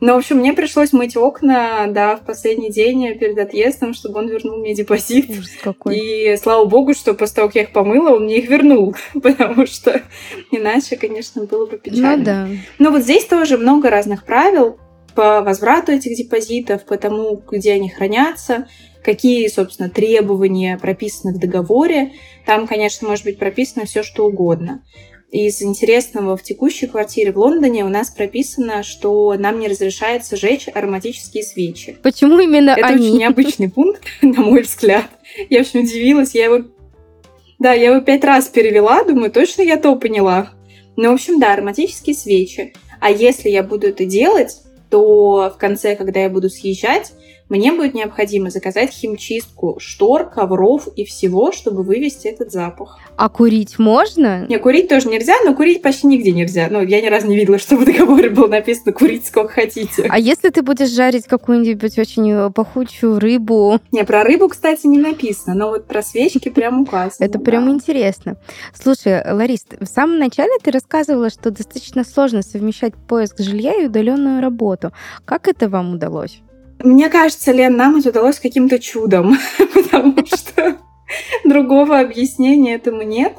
Ну, 0.05 0.15
в 0.15 0.17
общем, 0.17 0.39
мне 0.39 0.51
пришлось 0.51 0.91
мыть 0.91 1.15
окна, 1.15 1.87
да, 1.87 2.17
в 2.17 2.25
последний 2.25 2.69
день 2.69 3.17
перед 3.17 3.39
отъездом, 3.39 3.93
чтобы 3.93 4.19
он 4.19 4.27
вернул 4.27 4.57
мне 4.57 4.75
депозит. 4.75 5.29
Ужас 5.29 5.51
какой. 5.61 5.97
И 5.97 6.35
слава 6.35 6.65
богу, 6.65 6.93
что 6.93 7.13
после 7.13 7.35
того, 7.37 7.47
как 7.47 7.55
я 7.55 7.61
их 7.61 7.71
помыла, 7.71 8.09
он 8.09 8.25
мне 8.25 8.39
их 8.39 8.49
вернул, 8.49 8.93
потому 9.13 9.65
что 9.65 10.01
иначе, 10.51 10.97
конечно, 10.97 11.45
было 11.45 11.67
бы 11.67 11.77
печально. 11.77 12.17
Ну 12.17 12.23
да. 12.25 12.47
Но 12.79 12.91
вот 12.91 13.03
здесь 13.03 13.23
тоже 13.23 13.57
много 13.57 13.89
разных 13.89 14.25
правил 14.25 14.77
по 15.15 15.41
возврату 15.41 15.93
этих 15.93 16.17
депозитов, 16.17 16.83
по 16.83 16.97
тому, 16.97 17.41
где 17.49 17.71
они 17.71 17.89
хранятся, 17.89 18.67
какие, 19.05 19.47
собственно, 19.47 19.89
требования 19.89 20.77
прописаны 20.77 21.33
в 21.33 21.39
договоре. 21.39 22.11
Там, 22.45 22.67
конечно, 22.67 23.07
может 23.07 23.23
быть 23.23 23.39
прописано 23.39 23.85
все, 23.85 24.03
что 24.03 24.25
угодно 24.25 24.81
из 25.33 25.63
интересного 25.63 26.37
в 26.37 26.43
текущей 26.43 26.85
квартире 26.85 27.31
в 27.31 27.39
Лондоне 27.39 27.83
у 27.83 27.89
нас 27.89 28.11
прописано, 28.11 28.83
что 28.83 29.33
нам 29.33 29.59
не 29.59 29.67
разрешается 29.67 30.37
жечь 30.37 30.69
ароматические 30.71 31.43
свечи. 31.43 31.97
Почему 32.03 32.37
именно 32.37 32.75
Это 32.77 32.85
они? 32.85 33.07
очень 33.07 33.17
необычный 33.17 33.71
пункт, 33.71 34.03
на 34.21 34.41
мой 34.41 34.61
взгляд. 34.61 35.05
Я 35.49 35.61
очень 35.61 35.79
удивилась. 35.81 36.35
Я 36.35 36.45
его... 36.45 36.65
Да, 37.57 37.73
я 37.73 37.93
его 37.93 38.01
пять 38.01 38.23
раз 38.23 38.47
перевела, 38.47 39.03
думаю, 39.03 39.31
точно 39.31 39.63
я 39.63 39.77
то 39.77 39.95
поняла. 39.95 40.51
Ну, 40.97 41.09
в 41.09 41.13
общем, 41.15 41.39
да, 41.39 41.53
ароматические 41.53 42.15
свечи. 42.15 42.75
А 42.99 43.09
если 43.09 43.49
я 43.49 43.63
буду 43.63 43.87
это 43.87 44.05
делать, 44.05 44.57
то 44.91 45.51
в 45.51 45.57
конце, 45.57 45.95
когда 45.95 46.19
я 46.19 46.29
буду 46.29 46.51
съезжать, 46.51 47.11
мне 47.49 47.71
будет 47.71 47.93
необходимо 47.93 48.49
заказать 48.49 48.91
химчистку 48.91 49.77
штор, 49.79 50.29
ковров 50.29 50.87
и 50.95 51.03
всего, 51.03 51.51
чтобы 51.51 51.83
вывести 51.83 52.27
этот 52.27 52.51
запах. 52.51 52.97
А 53.15 53.29
курить 53.29 53.77
можно? 53.77 54.47
Не, 54.47 54.57
курить 54.57 54.87
тоже 54.87 55.09
нельзя, 55.09 55.33
но 55.45 55.53
курить 55.53 55.81
почти 55.81 56.07
нигде 56.07 56.31
нельзя. 56.31 56.67
Ну, 56.71 56.81
я 56.81 57.01
ни 57.01 57.07
разу 57.07 57.27
не 57.27 57.35
видела, 57.35 57.57
что 57.59 57.75
в 57.75 57.85
договоре 57.85 58.29
было 58.29 58.47
написано 58.47 58.93
«курить 58.93 59.27
сколько 59.27 59.53
хотите». 59.53 60.07
А 60.09 60.17
если 60.17 60.49
ты 60.49 60.61
будешь 60.61 60.89
жарить 60.89 61.27
какую-нибудь 61.27 61.99
очень 61.99 62.31
э, 62.31 62.49
пахучую 62.49 63.19
рыбу? 63.19 63.79
Не, 63.91 64.03
про 64.03 64.23
рыбу, 64.23 64.47
кстати, 64.47 64.87
не 64.87 64.99
написано, 64.99 65.53
но 65.53 65.69
вот 65.69 65.85
про 65.85 66.01
свечки 66.01 66.49
прям 66.49 66.81
указано. 66.81 67.25
Это 67.25 67.39
прям 67.39 67.69
интересно. 67.69 68.37
Слушай, 68.73 69.21
Ларис, 69.31 69.65
в 69.79 69.85
самом 69.85 70.17
начале 70.17 70.53
ты 70.63 70.71
рассказывала, 70.71 71.29
что 71.29 71.51
достаточно 71.51 72.03
сложно 72.03 72.41
совмещать 72.41 72.93
поиск 72.95 73.39
жилья 73.39 73.73
и 73.75 73.85
удаленную 73.85 74.41
работу. 74.41 74.91
Как 75.25 75.47
это 75.47 75.69
вам 75.69 75.93
удалось? 75.93 76.41
Мне 76.83 77.09
кажется, 77.09 77.53
Лен, 77.53 77.77
нам 77.77 77.95
это 77.95 78.09
удалось 78.09 78.39
каким-то 78.39 78.77
чудом, 78.77 79.37
потому 79.73 80.15
что 80.25 80.77
другого 81.45 81.99
объяснения 81.99 82.75
этому 82.75 83.03
нет. 83.03 83.37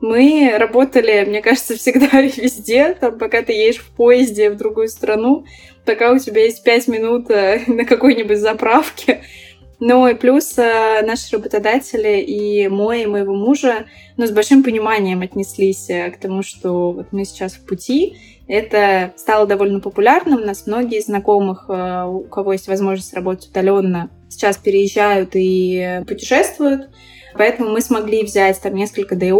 Мы 0.00 0.54
работали, 0.58 1.24
мне 1.24 1.40
кажется, 1.40 1.76
всегда 1.76 2.20
и 2.20 2.30
везде, 2.40 2.94
там, 2.94 3.16
пока 3.16 3.42
ты 3.42 3.52
едешь 3.52 3.80
в 3.80 3.90
поезде 3.94 4.50
в 4.50 4.56
другую 4.56 4.88
страну, 4.88 5.44
пока 5.84 6.12
у 6.12 6.18
тебя 6.18 6.42
есть 6.42 6.64
пять 6.64 6.88
минут 6.88 7.30
э, 7.30 7.62
на 7.68 7.84
какой-нибудь 7.84 8.38
заправке. 8.38 9.22
Ну 9.78 10.08
и 10.08 10.14
плюс 10.14 10.58
э, 10.58 11.02
наши 11.06 11.36
работодатели 11.36 12.20
и 12.20 12.66
мой, 12.66 13.02
и 13.02 13.06
моего 13.06 13.34
мужа 13.34 13.86
ну, 14.16 14.26
с 14.26 14.30
большим 14.32 14.64
пониманием 14.64 15.22
отнеслись 15.22 15.88
э, 15.90 16.10
к 16.10 16.18
тому, 16.18 16.42
что 16.42 16.90
вот 16.90 17.12
мы 17.12 17.24
сейчас 17.24 17.52
в 17.52 17.64
пути, 17.64 18.16
это 18.50 19.12
стало 19.16 19.46
довольно 19.46 19.78
популярным. 19.78 20.42
У 20.42 20.44
нас 20.44 20.66
многие 20.66 21.00
знакомых, 21.00 21.66
э, 21.68 22.04
у 22.04 22.24
кого 22.24 22.52
есть 22.52 22.66
возможность 22.66 23.14
работать 23.14 23.48
удаленно, 23.48 24.10
сейчас 24.28 24.56
переезжают 24.56 25.30
и 25.34 26.02
путешествуют. 26.06 26.88
Поэтому 27.34 27.70
мы 27.70 27.80
смогли 27.80 28.24
взять 28.24 28.60
там 28.60 28.74
несколько 28.74 29.14
дей 29.14 29.32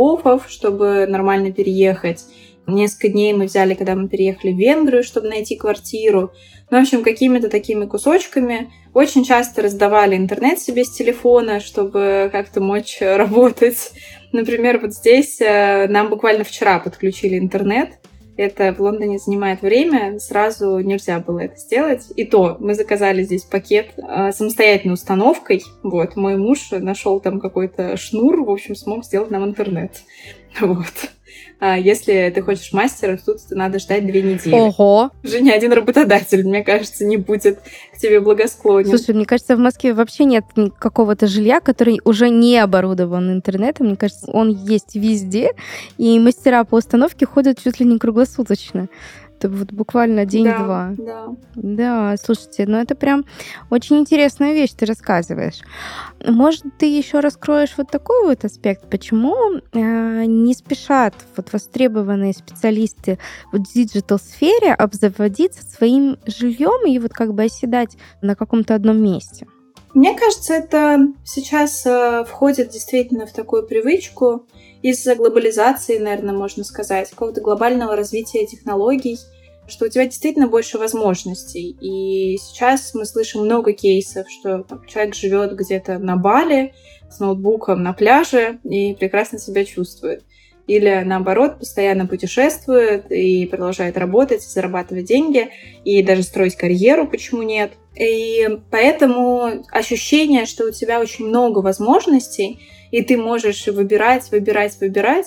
чтобы 0.46 1.06
нормально 1.08 1.50
переехать. 1.50 2.24
Несколько 2.68 3.08
дней 3.08 3.32
мы 3.32 3.46
взяли, 3.46 3.74
когда 3.74 3.96
мы 3.96 4.08
переехали 4.08 4.52
в 4.52 4.58
Венгрию, 4.58 5.02
чтобы 5.02 5.28
найти 5.28 5.56
квартиру. 5.56 6.30
Ну, 6.70 6.78
в 6.78 6.82
общем, 6.82 7.02
какими-то 7.02 7.48
такими 7.48 7.86
кусочками. 7.86 8.70
Очень 8.94 9.24
часто 9.24 9.62
раздавали 9.62 10.16
интернет 10.16 10.60
себе 10.60 10.84
с 10.84 10.90
телефона, 10.92 11.58
чтобы 11.58 12.28
как-то 12.30 12.60
мочь 12.60 12.98
работать. 13.00 13.90
Например, 14.30 14.78
вот 14.78 14.92
здесь 14.92 15.40
э, 15.40 15.88
нам 15.88 16.10
буквально 16.10 16.44
вчера 16.44 16.78
подключили 16.78 17.36
интернет. 17.36 17.98
Это 18.40 18.72
в 18.72 18.80
Лондоне 18.80 19.18
занимает 19.18 19.60
время, 19.60 20.18
сразу 20.18 20.78
нельзя 20.78 21.18
было 21.18 21.40
это 21.40 21.56
сделать. 21.58 22.10
И 22.16 22.24
то 22.24 22.56
мы 22.58 22.72
заказали 22.72 23.22
здесь 23.22 23.44
пакет 23.44 23.90
э, 23.98 24.32
самостоятельной 24.32 24.94
установкой. 24.94 25.62
Вот, 25.82 26.16
мой 26.16 26.38
муж 26.38 26.70
нашел 26.70 27.20
там 27.20 27.38
какой-то 27.38 27.98
шнур, 27.98 28.42
в 28.42 28.50
общем, 28.50 28.74
смог 28.74 29.04
сделать 29.04 29.30
нам 29.30 29.44
интернет. 29.44 29.92
Вот. 30.60 31.10
А 31.60 31.76
если 31.78 32.32
ты 32.34 32.40
хочешь 32.40 32.72
мастера, 32.72 33.18
тут 33.24 33.38
надо 33.50 33.78
ждать 33.78 34.06
две 34.06 34.22
недели. 34.22 34.54
Ого! 34.54 35.10
Уже 35.22 35.42
ни 35.42 35.50
один 35.50 35.74
работодатель, 35.74 36.42
мне 36.46 36.64
кажется, 36.64 37.04
не 37.04 37.18
будет 37.18 37.60
к 37.94 37.98
тебе 37.98 38.20
благосклонен. 38.20 38.88
Слушай, 38.88 39.14
мне 39.14 39.26
кажется, 39.26 39.56
в 39.56 39.58
Москве 39.58 39.92
вообще 39.92 40.24
нет 40.24 40.44
какого-то 40.78 41.26
жилья, 41.26 41.60
который 41.60 42.00
уже 42.04 42.30
не 42.30 42.56
оборудован 42.56 43.30
интернетом. 43.30 43.88
Мне 43.88 43.96
кажется, 43.96 44.30
он 44.30 44.48
есть 44.48 44.94
везде, 44.94 45.50
и 45.98 46.18
мастера 46.18 46.64
по 46.64 46.76
установке 46.76 47.26
ходят 47.26 47.62
чуть 47.62 47.78
ли 47.78 47.84
не 47.84 47.98
круглосуточно. 47.98 48.88
Это 49.40 49.48
вот 49.48 49.72
буквально 49.72 50.26
день-два. 50.26 50.94
Да, 50.98 51.26
да. 51.26 51.36
Да, 51.54 52.14
слушайте, 52.22 52.66
ну 52.66 52.76
это 52.76 52.94
прям 52.94 53.24
очень 53.70 53.96
интересная 53.96 54.52
вещь 54.52 54.72
ты 54.76 54.84
рассказываешь. 54.84 55.62
Может, 56.26 56.64
ты 56.78 56.84
еще 56.84 57.20
раскроешь 57.20 57.72
вот 57.78 57.90
такой 57.90 58.26
вот 58.26 58.44
аспект, 58.44 58.90
почему 58.90 59.62
э, 59.72 60.24
не 60.26 60.52
спешат 60.52 61.14
вот 61.38 61.54
востребованные 61.54 62.34
специалисты 62.34 63.18
в 63.50 63.58
digital-сфере 63.58 64.74
обзаводиться 64.74 65.64
своим 65.64 66.18
жильем 66.26 66.86
и 66.86 66.98
вот 66.98 67.14
как 67.14 67.32
бы 67.32 67.44
оседать 67.44 67.96
на 68.20 68.34
каком-то 68.34 68.74
одном 68.74 69.02
месте? 69.02 69.46
Мне 69.92 70.16
кажется, 70.16 70.54
это 70.54 71.08
сейчас 71.24 71.84
э, 71.84 72.24
входит 72.24 72.70
действительно 72.70 73.26
в 73.26 73.32
такую 73.32 73.66
привычку 73.66 74.46
из-за 74.82 75.16
глобализации, 75.16 75.98
наверное, 75.98 76.34
можно 76.34 76.62
сказать, 76.62 77.10
какого-то 77.10 77.40
глобального 77.40 77.96
развития 77.96 78.46
технологий, 78.46 79.18
что 79.66 79.86
у 79.86 79.88
тебя 79.88 80.04
действительно 80.04 80.46
больше 80.46 80.78
возможностей. 80.78 81.76
И 81.80 82.38
сейчас 82.38 82.94
мы 82.94 83.04
слышим 83.04 83.42
много 83.42 83.72
кейсов, 83.72 84.26
что 84.30 84.62
там, 84.62 84.84
человек 84.86 85.14
живет 85.14 85.56
где-то 85.56 85.98
на 85.98 86.16
Бали 86.16 86.72
с 87.10 87.18
ноутбуком 87.18 87.82
на 87.82 87.92
пляже 87.92 88.60
и 88.62 88.94
прекрасно 88.94 89.38
себя 89.38 89.64
чувствует. 89.64 90.24
Или 90.68 91.02
наоборот, 91.04 91.58
постоянно 91.58 92.06
путешествует 92.06 93.10
и 93.10 93.44
продолжает 93.46 93.98
работать, 93.98 94.42
зарабатывать 94.42 95.06
деньги 95.06 95.48
и 95.84 96.00
даже 96.00 96.22
строить 96.22 96.54
карьеру, 96.54 97.08
почему 97.08 97.42
нет. 97.42 97.72
И 98.00 98.48
поэтому 98.70 99.62
ощущение, 99.70 100.46
что 100.46 100.64
у 100.64 100.70
тебя 100.70 101.00
очень 101.00 101.26
много 101.26 101.58
возможностей, 101.58 102.58
и 102.90 103.02
ты 103.02 103.18
можешь 103.18 103.66
выбирать, 103.66 104.30
выбирать, 104.30 104.80
выбирать. 104.80 105.26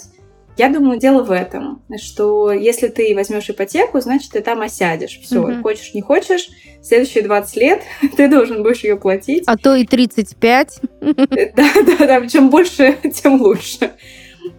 Я 0.57 0.69
думаю, 0.69 0.99
дело 0.99 1.23
в 1.23 1.31
этом, 1.31 1.83
что 2.01 2.51
если 2.51 2.88
ты 2.88 3.13
возьмешь 3.13 3.49
ипотеку, 3.49 4.01
значит, 4.01 4.31
ты 4.31 4.41
там 4.41 4.62
осядешь. 4.62 5.19
Все, 5.21 5.39
угу. 5.39 5.62
хочешь, 5.62 5.93
не 5.93 6.01
хочешь, 6.01 6.49
следующие 6.81 7.23
20 7.23 7.55
лет 7.57 7.83
ты 8.17 8.27
должен 8.27 8.63
будешь 8.63 8.83
ее 8.83 8.97
платить. 8.97 9.43
А 9.45 9.55
то 9.55 9.75
и 9.75 9.86
35. 9.86 10.79
Да, 10.99 11.13
да, 11.55 12.07
да, 12.07 12.27
чем 12.27 12.49
больше, 12.49 12.97
тем 13.13 13.39
лучше. 13.39 13.91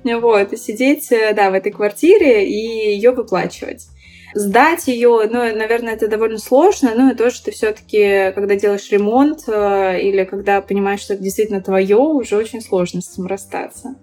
Вот, 0.05 0.53
и 0.53 0.57
сидеть, 0.57 1.09
да, 1.11 1.51
в 1.51 1.55
этой 1.55 1.73
квартире 1.73 2.49
и 2.49 2.95
ее 2.95 3.11
выплачивать 3.11 3.89
сдать 4.35 4.89
ее, 4.89 5.29
ну, 5.31 5.39
наверное, 5.57 5.95
это 5.95 6.09
довольно 6.09 6.39
сложно, 6.39 6.93
ну, 6.95 7.13
и 7.13 7.15
тоже 7.15 7.43
ты 7.43 7.51
все-таки, 7.51 8.33
когда 8.35 8.57
делаешь 8.57 8.91
ремонт 8.91 9.41
э, 9.47 10.01
или 10.01 10.25
когда 10.25 10.61
понимаешь, 10.61 11.01
что 11.01 11.15
это 11.15 11.23
действительно 11.23 11.63
твое, 11.63 11.97
уже 11.97 12.37
очень 12.37 12.61
сложно 12.61 13.01
с 13.01 13.13
этим 13.13 13.27
расстаться. 13.27 13.95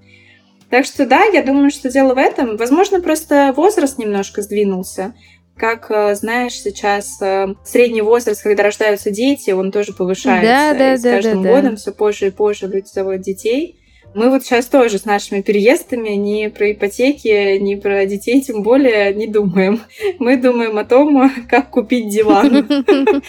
Так 0.69 0.85
что 0.85 1.05
да, 1.05 1.23
я 1.25 1.43
думаю, 1.43 1.69
что 1.69 1.89
дело 1.89 2.13
в 2.13 2.17
этом. 2.17 2.55
Возможно, 2.55 3.01
просто 3.01 3.53
возраст 3.55 3.97
немножко 3.97 4.41
сдвинулся. 4.41 5.13
как, 5.57 5.91
э, 5.91 6.15
знаешь, 6.15 6.53
сейчас 6.53 7.21
э, 7.21 7.53
средний 7.63 8.01
возраст, 8.01 8.41
когда 8.41 8.63
рождаются 8.63 9.11
дети, 9.11 9.51
он 9.51 9.71
тоже 9.71 9.93
повышается. 9.93 10.49
Да, 10.49 10.73
да, 10.73 10.93
и 10.93 10.97
с 10.97 11.01
да, 11.01 11.11
каждым 11.11 11.43
да, 11.43 11.49
годом 11.49 11.71
да. 11.71 11.75
все 11.75 11.91
позже 11.91 12.27
и 12.27 12.31
позже 12.31 12.67
люди 12.67 12.87
заводят 12.87 13.21
детей. 13.21 13.80
Мы 14.13 14.29
вот 14.29 14.43
сейчас 14.43 14.65
тоже 14.65 14.97
с 14.97 15.05
нашими 15.05 15.41
переездами 15.41 16.09
ни 16.09 16.47
про 16.47 16.73
ипотеки, 16.73 17.57
ни 17.57 17.75
про 17.75 18.05
детей 18.05 18.41
тем 18.41 18.61
более 18.61 19.13
не 19.13 19.27
думаем. 19.27 19.81
Мы 20.19 20.37
думаем 20.37 20.77
о 20.77 20.83
том, 20.83 21.31
как 21.49 21.69
купить 21.69 22.09
диван 22.09 22.67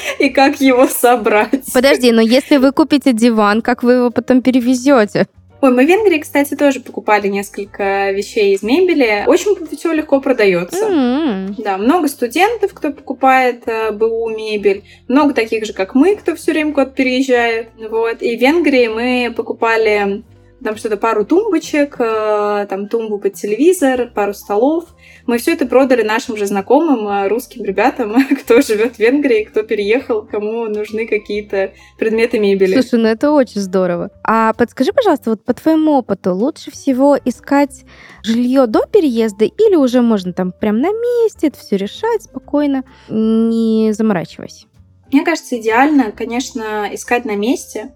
и 0.18 0.28
как 0.30 0.60
его 0.60 0.86
собрать. 0.86 1.72
Подожди, 1.72 2.10
но 2.10 2.20
если 2.20 2.56
вы 2.56 2.72
купите 2.72 3.12
диван, 3.12 3.62
как 3.62 3.82
вы 3.82 3.92
его 3.92 4.10
потом 4.10 4.42
перевезете? 4.42 5.26
Ой, 5.62 5.70
мы 5.70 5.84
в 5.84 5.88
Венгрии, 5.88 6.18
кстати, 6.18 6.56
тоже 6.56 6.80
покупали 6.80 7.28
несколько 7.28 8.10
вещей 8.10 8.52
из 8.52 8.64
мебели. 8.64 9.22
Очень 9.28 9.56
все 9.76 9.92
легко 9.92 10.20
продается. 10.20 10.84
М. 10.84 11.54
Да, 11.56 11.78
много 11.78 12.08
студентов, 12.08 12.74
кто 12.74 12.90
покупает 12.90 13.62
э, 13.66 13.92
БУ 13.92 14.28
мебель, 14.30 14.82
много 15.06 15.34
таких 15.34 15.64
же, 15.64 15.72
как 15.72 15.94
мы, 15.94 16.16
кто 16.16 16.34
все 16.34 16.50
время 16.50 16.72
куда-то 16.72 16.90
переезжает. 16.90 17.68
Вот. 17.78 18.22
И 18.22 18.36
в 18.36 18.40
Венгрии 18.40 18.88
мы 18.88 19.32
покупали 19.32 20.24
там 20.62 20.76
что-то, 20.76 20.96
пару 20.96 21.24
тумбочек, 21.24 21.96
э, 21.98 22.66
там 22.68 22.88
тумбу 22.88 23.18
под 23.18 23.34
телевизор, 23.34 24.10
пару 24.14 24.34
столов. 24.34 24.86
Мы 25.26 25.38
все 25.38 25.52
это 25.52 25.66
продали 25.66 26.02
нашим 26.02 26.36
же 26.36 26.46
знакомым, 26.46 27.06
э, 27.08 27.28
русским 27.28 27.64
ребятам, 27.64 28.14
кто 28.42 28.60
живет 28.60 28.96
в 28.96 28.98
Венгрии, 28.98 29.44
кто 29.44 29.62
переехал, 29.62 30.22
кому 30.22 30.66
нужны 30.66 31.06
какие-то 31.06 31.72
предметы 31.98 32.38
мебели. 32.38 32.74
Слушай, 32.74 33.02
ну 33.02 33.08
это 33.08 33.30
очень 33.30 33.60
здорово. 33.60 34.10
А 34.24 34.52
подскажи, 34.54 34.92
пожалуйста, 34.92 35.30
вот 35.30 35.44
по 35.44 35.54
твоему 35.54 35.92
опыту, 35.92 36.34
лучше 36.34 36.70
всего 36.70 37.16
искать 37.24 37.84
жилье 38.22 38.66
до 38.66 38.86
переезда 38.86 39.44
или 39.44 39.74
уже 39.74 40.02
можно 40.02 40.32
там 40.32 40.52
прям 40.52 40.80
на 40.80 40.90
месте 40.92 41.48
это 41.48 41.58
все 41.58 41.76
решать 41.76 42.22
спокойно, 42.22 42.84
не 43.08 43.92
заморачиваясь? 43.92 44.66
Мне 45.12 45.24
кажется, 45.24 45.58
идеально, 45.60 46.10
конечно, 46.10 46.88
искать 46.92 47.26
на 47.26 47.36
месте, 47.36 47.94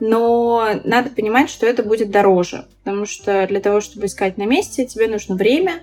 но 0.00 0.68
надо 0.84 1.10
понимать, 1.10 1.50
что 1.50 1.66
это 1.66 1.82
будет 1.82 2.10
дороже, 2.10 2.66
потому 2.82 3.06
что 3.06 3.46
для 3.46 3.60
того, 3.60 3.80
чтобы 3.80 4.06
искать 4.06 4.36
на 4.36 4.44
месте, 4.44 4.86
тебе 4.86 5.08
нужно 5.08 5.36
время, 5.36 5.80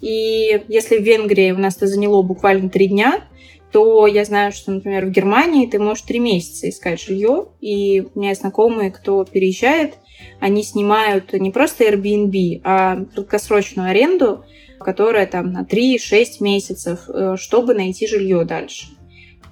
и 0.00 0.62
если 0.68 0.98
в 0.98 1.02
Венгрии 1.02 1.50
у 1.50 1.58
нас 1.58 1.76
это 1.76 1.86
заняло 1.86 2.22
буквально 2.22 2.68
три 2.68 2.86
дня, 2.86 3.24
то 3.72 4.06
я 4.06 4.24
знаю, 4.24 4.52
что, 4.52 4.70
например, 4.70 5.06
в 5.06 5.10
Германии 5.10 5.66
ты 5.66 5.78
можешь 5.78 6.04
три 6.04 6.20
месяца 6.20 6.68
искать 6.68 7.02
жилье, 7.02 7.48
и 7.60 8.06
у 8.14 8.18
меня 8.18 8.30
есть 8.30 8.40
знакомые, 8.40 8.90
кто 8.90 9.24
переезжает, 9.24 9.94
они 10.40 10.62
снимают 10.62 11.32
не 11.32 11.50
просто 11.50 11.84
Airbnb, 11.84 12.60
а 12.64 13.04
краткосрочную 13.14 13.90
аренду, 13.90 14.44
которая 14.80 15.26
там 15.26 15.52
на 15.52 15.64
3-6 15.64 16.26
месяцев, 16.40 17.00
э, 17.08 17.36
чтобы 17.38 17.74
найти 17.74 18.06
жилье 18.06 18.44
дальше. 18.44 18.86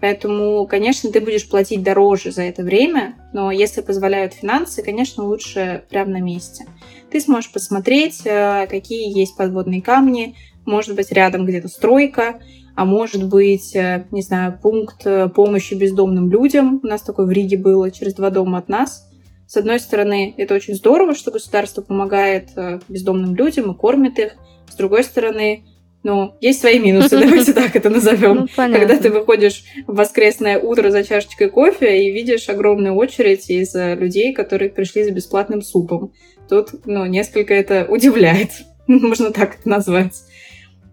Поэтому, 0.01 0.67
конечно, 0.67 1.11
ты 1.11 1.21
будешь 1.21 1.49
платить 1.49 1.83
дороже 1.83 2.31
за 2.31 2.43
это 2.43 2.63
время, 2.63 3.15
но 3.33 3.51
если 3.51 3.81
позволяют 3.81 4.35
финансы, 4.35 4.83
конечно, 4.83 5.25
лучше 5.25 5.85
прямо 5.89 6.13
на 6.13 6.21
месте. 6.21 6.67
Ты 7.11 7.21
сможешь 7.21 7.53
посмотреть, 7.53 8.23
э, 8.25 8.67
какие 8.69 9.17
есть 9.17 9.37
подводные 9.37 9.81
камни, 9.81 10.35
может 10.65 10.97
быть, 10.97 11.13
рядом 11.13 11.47
где-то 11.47 11.69
стройка, 11.69 12.41
а 12.75 12.85
может 12.85 13.27
быть, 13.27 13.75
э, 13.75 14.07
не 14.11 14.23
знаю, 14.23 14.59
пункт 14.61 15.07
э, 15.07 15.29
помощи 15.29 15.75
бездомным 15.75 16.31
людям. 16.31 16.81
У 16.83 16.87
нас 16.87 17.03
такой 17.03 17.27
в 17.27 17.31
Риге 17.31 17.57
было, 17.57 17.91
через 17.91 18.15
два 18.15 18.31
дома 18.31 18.59
от 18.59 18.69
нас. 18.69 19.09
С 19.47 19.57
одной 19.57 19.79
стороны, 19.79 20.35
это 20.37 20.55
очень 20.55 20.75
здорово, 20.75 21.15
что 21.15 21.31
государство 21.31 21.81
помогает 21.81 22.51
бездомным 22.89 23.37
людям 23.37 23.71
и 23.71 23.77
кормит 23.77 24.19
их. 24.19 24.35
С 24.69 24.75
другой 24.75 25.05
стороны, 25.05 25.65
ну, 26.07 26.37
есть 26.41 26.61
свои 26.61 26.79
минусы, 26.79 27.11
давайте 27.19 27.53
так 27.53 27.75
это 27.75 27.91
назовем. 27.91 28.37
Ну. 28.37 28.49
Когда 28.55 28.97
ты 28.97 29.11
выходишь 29.11 29.65
в 29.89 29.97
воскресное 29.97 30.57
утро 30.57 30.93
за 30.93 31.03
чашечкой 31.03 31.51
кофе 31.51 32.05
и 32.05 32.13
видишь 32.13 32.49
огромную 32.49 32.95
очередь 32.95 33.51
из 33.51 33.75
э, 33.75 33.97
людей, 33.97 34.33
которые 34.33 34.71
пришли 34.71 35.03
за 35.03 35.11
бесплатным 35.11 35.63
супом. 35.63 36.13
Тут, 36.49 36.87
ну, 36.87 37.07
несколько 37.07 37.55
это 37.55 37.87
удивляет, 37.89 38.51
можно 38.87 39.33
так 39.33 39.57
это 39.59 39.69
назвать. 39.69 40.23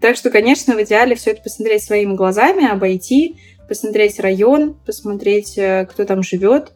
Так 0.02 0.16
что, 0.16 0.32
конечно, 0.32 0.76
в 0.76 0.82
идеале 0.82 1.16
все 1.16 1.30
это 1.30 1.44
посмотреть 1.44 1.84
своими 1.84 2.16
глазами, 2.16 2.68
обойти, 2.68 3.38
посмотреть 3.68 4.20
район, 4.20 4.76
посмотреть, 4.84 5.60
э, 5.60 5.86
кто 5.92 6.06
там 6.06 6.24
живет, 6.24 6.72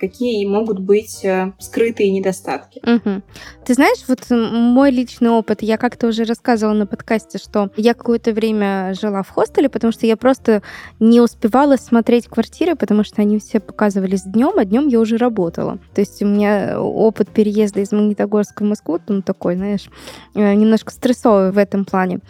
какие 0.00 0.46
могут 0.46 0.80
быть 0.80 1.24
э, 1.24 1.52
скрытые 1.58 2.10
недостатки. 2.10 2.80
Мгм. 2.84 3.22
Ты 3.64 3.74
знаешь, 3.74 3.98
вот 4.08 4.20
мой 4.30 4.90
личный 4.90 5.30
опыт, 5.30 5.62
я 5.62 5.76
как-то 5.76 6.08
уже 6.08 6.24
рассказывала 6.24 6.74
на 6.74 6.86
подкасте, 6.86 7.38
что 7.38 7.70
я 7.76 7.94
какое-то 7.94 8.32
время 8.32 8.94
жила 8.98 9.22
в 9.22 9.28
хостеле, 9.28 9.68
потому 9.68 9.92
что 9.92 10.06
я 10.06 10.16
просто 10.16 10.62
не 10.98 11.20
успевала 11.20 11.76
смотреть 11.76 12.26
квартиры, 12.26 12.74
потому 12.74 13.04
что 13.04 13.20
они 13.22 13.38
все 13.38 13.60
показывались 13.60 14.22
днем, 14.22 14.58
а 14.58 14.64
днем 14.64 14.88
я 14.88 14.98
уже 14.98 15.18
работала. 15.18 15.78
То 15.94 16.00
есть 16.00 16.22
у 16.22 16.26
меня 16.26 16.80
опыт 16.80 17.28
переезда 17.28 17.80
из 17.80 17.92
Магнитогорска 17.92 18.64
в 18.64 18.66
Москву, 18.66 18.98
ну, 19.08 19.22
такой, 19.22 19.56
знаешь, 19.56 19.90
э, 20.34 20.54
немножко 20.54 20.92
стрессовый 20.92 21.52
в 21.52 21.58
этом 21.58 21.84
плане. 21.84 22.20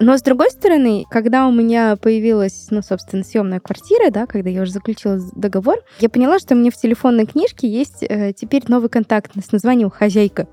Но 0.00 0.18
с 0.18 0.22
другой 0.22 0.50
стороны, 0.50 1.04
когда 1.08 1.46
у 1.46 1.52
меня 1.52 1.96
появилась, 1.96 2.66
ну, 2.70 2.82
собственно, 2.82 3.22
съемная 3.22 3.60
квартира, 3.60 4.10
да, 4.10 4.26
когда 4.26 4.50
я 4.50 4.62
уже 4.62 4.72
заключила 4.72 5.20
договор, 5.36 5.78
я 6.00 6.08
поняла, 6.08 6.38
что 6.38 6.54
мне 6.54 6.70
в 6.70 6.76
телефонной 6.76 7.19
книжке 7.26 7.68
есть 7.68 8.02
э, 8.02 8.32
теперь 8.32 8.62
новый 8.68 8.88
контакт 8.88 9.32
с 9.44 9.52
названием 9.52 9.90
«Хозяйка». 9.90 10.46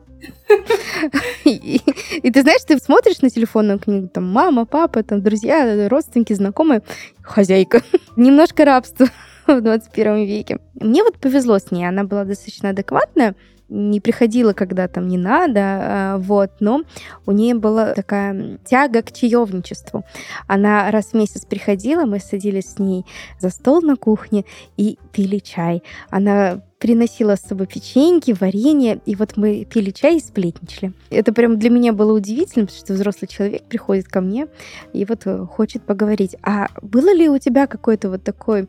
И 1.44 2.32
ты 2.32 2.42
знаешь, 2.42 2.62
ты 2.66 2.78
смотришь 2.80 3.22
на 3.22 3.30
телефонную 3.30 3.80
книгу, 3.80 4.08
там 4.08 4.26
мама, 4.26 4.66
папа, 4.66 5.04
там 5.04 5.22
друзья, 5.22 5.88
родственники, 5.88 6.34
знакомые, 6.34 6.82
хозяйка. 7.22 7.82
Немножко 8.16 8.66
рабство 8.66 9.08
в 9.48 9.62
21 9.62 10.26
веке. 10.26 10.60
Мне 10.74 11.04
вот 11.04 11.18
повезло 11.18 11.60
с 11.60 11.72
ней, 11.72 11.88
она 11.88 12.04
была 12.04 12.26
достаточно 12.26 12.70
адекватная, 12.70 13.36
не 13.70 14.00
приходила, 14.00 14.54
когда 14.54 14.88
там 14.88 15.08
не 15.08 15.18
надо, 15.18 15.60
а, 15.60 16.18
вот, 16.18 16.52
но 16.60 16.84
у 17.26 17.32
нее 17.32 17.56
была 17.56 17.94
такая 17.94 18.60
тяга 18.66 19.02
к 19.02 19.12
чаевничеству. 19.12 20.06
Она 20.48 20.90
раз 20.92 21.08
в 21.08 21.14
месяц 21.14 21.46
приходила, 21.46 22.06
мы 22.06 22.20
садились 22.20 22.74
с 22.74 22.80
ней 22.80 23.06
за 23.40 23.50
стол 23.50 23.82
на 23.82 23.96
кухне 23.96 24.46
и 24.78 24.98
пили 25.12 25.40
чай. 25.40 25.84
Она 26.10 26.62
приносила 26.80 27.36
с 27.36 27.42
собой 27.42 27.68
печеньки, 27.68 28.36
варенье, 28.40 29.02
и 29.06 29.16
вот 29.16 29.36
мы 29.36 29.66
пили 29.66 29.92
чай 29.92 30.18
и 30.18 30.20
сплетничали. 30.20 30.94
Это 31.10 31.34
прям 31.34 31.58
для 31.58 31.70
меня 31.70 31.92
было 31.92 32.14
удивительно, 32.14 32.66
потому 32.66 32.80
что 32.80 32.94
взрослый 32.94 33.28
человек 33.28 33.64
приходит 33.64 34.08
ко 34.08 34.22
мне 34.22 34.48
и 34.94 35.06
вот 35.06 35.22
э, 35.26 35.46
хочет 35.46 35.84
поговорить. 35.84 36.36
А 36.44 36.68
было 36.82 37.14
ли 37.14 37.30
у 37.30 37.40
тебя 37.40 37.68
какой-то 37.68 38.10
вот 38.10 38.24
такой 38.24 38.68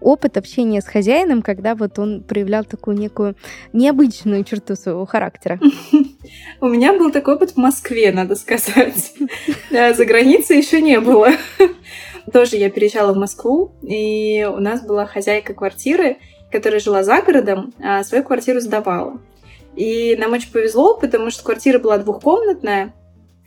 опыт 0.00 0.36
общения 0.36 0.80
с 0.80 0.86
хозяином, 0.86 1.42
когда 1.42 1.74
вот 1.74 1.98
он 1.98 2.22
проявлял 2.22 2.64
такую 2.64 2.98
некую 2.98 3.36
необычную 3.72 4.44
черту 4.44 4.74
своего 4.74 5.06
характера? 5.06 5.60
У 6.60 6.68
меня 6.68 6.92
был 6.92 7.10
такой 7.10 7.34
опыт 7.34 7.52
в 7.52 7.56
Москве, 7.56 8.12
надо 8.12 8.34
сказать. 8.36 9.14
За 9.70 10.04
границей 10.04 10.58
еще 10.58 10.80
не 10.82 11.00
было. 11.00 11.30
Тоже 12.32 12.56
я 12.56 12.70
переезжала 12.70 13.12
в 13.12 13.16
Москву, 13.16 13.76
и 13.82 14.44
у 14.44 14.58
нас 14.58 14.84
была 14.84 15.06
хозяйка 15.06 15.54
квартиры, 15.54 16.16
которая 16.54 16.78
жила 16.78 17.02
за 17.02 17.20
городом, 17.20 17.74
а 17.82 18.04
свою 18.04 18.22
квартиру 18.22 18.60
сдавала. 18.60 19.20
И 19.74 20.14
нам 20.16 20.32
очень 20.32 20.52
повезло, 20.52 20.96
потому 20.96 21.30
что 21.30 21.42
квартира 21.42 21.80
была 21.80 21.98
двухкомнатная, 21.98 22.94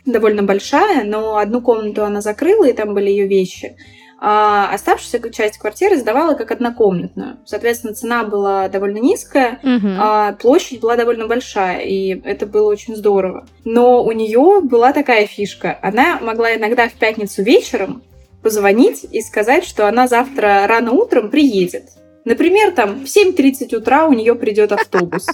довольно 0.06 0.44
большая, 0.44 1.06
но 1.06 1.38
одну 1.38 1.62
комнату 1.62 2.04
она 2.04 2.20
закрыла, 2.20 2.66
и 2.66 2.74
там 2.74 2.94
были 2.94 3.10
ее 3.10 3.26
вещи. 3.26 3.78
А 4.20 4.74
оставшуюся 4.74 5.30
часть 5.32 5.58
квартиры 5.58 5.96
сдавала 5.96 6.34
как 6.34 6.52
однокомнатную. 6.52 7.38
Соответственно, 7.46 7.94
цена 7.94 8.26
была 8.26 8.68
довольно 8.68 8.98
низкая, 8.98 9.60
Мгм. 9.64 9.96
а 9.98 10.34
площадь 10.34 10.82
была 10.82 10.98
довольно 10.98 11.28
большая, 11.28 11.80
и 11.80 12.20
это 12.26 12.46
было 12.46 12.70
очень 12.70 12.96
здорово. 12.98 13.48
Но 13.64 14.04
у 14.04 14.12
нее 14.12 14.60
была 14.64 14.92
такая 14.92 15.28
фишка. 15.28 15.80
Она 15.82 16.20
могла 16.20 16.56
иногда 16.56 16.90
в 16.90 16.94
пятницу 16.94 17.42
вечером 17.42 18.02
позвонить 18.44 19.06
и 19.10 19.22
сказать, 19.22 19.64
что 19.64 19.88
она 19.88 20.08
завтра 20.08 20.66
рано 20.68 20.92
утром 20.92 21.30
приедет. 21.30 21.84
Например, 22.28 22.72
там 22.72 23.06
в 23.06 23.08
7.30 23.08 23.74
утра 23.74 24.06
у 24.06 24.12
нее 24.12 24.36
придет 24.36 24.74
автобус. 24.74 25.28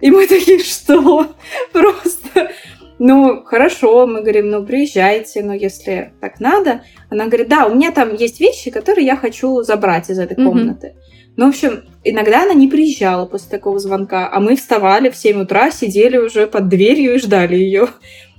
И 0.00 0.10
мы 0.10 0.26
такие, 0.26 0.58
что? 0.58 1.28
Просто... 1.72 2.50
Ну, 2.98 3.44
хорошо, 3.44 4.08
мы 4.08 4.22
говорим, 4.22 4.50
ну, 4.50 4.66
приезжайте, 4.66 5.44
но 5.44 5.54
если 5.54 6.12
так 6.20 6.40
надо. 6.40 6.82
Она 7.08 7.26
говорит, 7.26 7.46
да, 7.48 7.66
у 7.66 7.74
меня 7.76 7.92
там 7.92 8.16
есть 8.16 8.40
вещи, 8.40 8.72
которые 8.72 9.06
я 9.06 9.16
хочу 9.16 9.62
забрать 9.62 10.10
из 10.10 10.18
этой 10.18 10.34
комнаты. 10.34 10.96
Ну, 11.36 11.46
в 11.46 11.50
общем, 11.50 11.84
иногда 12.02 12.42
она 12.42 12.54
не 12.54 12.66
приезжала 12.66 13.24
после 13.24 13.50
такого 13.50 13.78
звонка, 13.78 14.28
а 14.28 14.40
мы 14.40 14.56
вставали 14.56 15.10
в 15.10 15.16
7 15.16 15.42
утра, 15.42 15.70
сидели 15.70 16.16
уже 16.16 16.48
под 16.48 16.68
дверью 16.68 17.14
и 17.14 17.18
ждали 17.18 17.54
ее. 17.54 17.90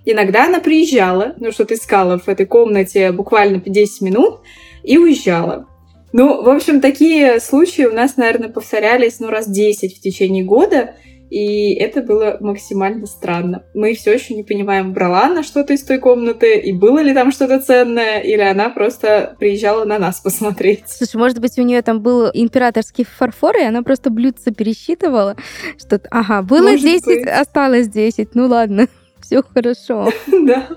Иногда 0.03 0.47
она 0.47 0.59
приезжала, 0.59 1.33
ну, 1.37 1.53
что-то 1.53 1.75
искала 1.75 2.19
в 2.19 2.27
этой 2.27 2.45
комнате 2.45 3.13
буквально 3.13 3.61
10 3.65 4.01
минут 4.01 4.41
и 4.83 4.97
уезжала. 4.97 5.68
Ну, 6.11 6.43
в 6.43 6.49
общем, 6.49 6.81
такие 6.81 7.39
случаи 7.39 7.83
у 7.83 7.93
нас, 7.93 8.17
наверное, 8.17 8.49
повторялись, 8.49 9.19
ну, 9.19 9.29
раз 9.29 9.47
10 9.47 9.97
в 9.97 10.01
течение 10.01 10.43
года. 10.43 10.95
И 11.29 11.75
это 11.75 12.01
было 12.01 12.37
максимально 12.39 13.05
странно. 13.05 13.63
Мы 13.75 13.93
все 13.93 14.13
еще 14.13 14.33
не 14.33 14.43
понимаем, 14.43 14.93
брала 14.93 15.25
она 15.25 15.43
что-то 15.43 15.73
из 15.73 15.83
той 15.83 15.99
комнаты, 15.99 16.57
и 16.57 16.73
было 16.73 16.99
ли 16.99 17.13
там 17.13 17.31
что-то 17.31 17.59
ценное, 17.59 18.19
или 18.19 18.41
она 18.41 18.69
просто 18.69 19.35
приезжала 19.37 19.85
на 19.85 19.99
нас 19.99 20.19
посмотреть. 20.21 20.85
Слушай, 20.87 21.17
может 21.17 21.39
быть, 21.39 21.59
у 21.59 21.61
нее 21.61 21.83
там 21.83 22.01
был 22.01 22.31
императорский 22.33 23.05
фарфор, 23.05 23.57
и 23.57 23.63
она 23.63 23.83
просто 23.83 24.09
блюдце 24.09 24.51
пересчитывала, 24.51 25.37
что, 25.77 26.01
ага, 26.09 26.41
было 26.41 26.71
может 26.71 26.81
10, 26.81 27.05
быть. 27.05 27.27
осталось 27.27 27.87
10, 27.87 28.33
ну 28.33 28.47
ладно, 28.47 28.87
все 29.21 29.43
хорошо. 29.43 30.11
Да. 30.31 30.67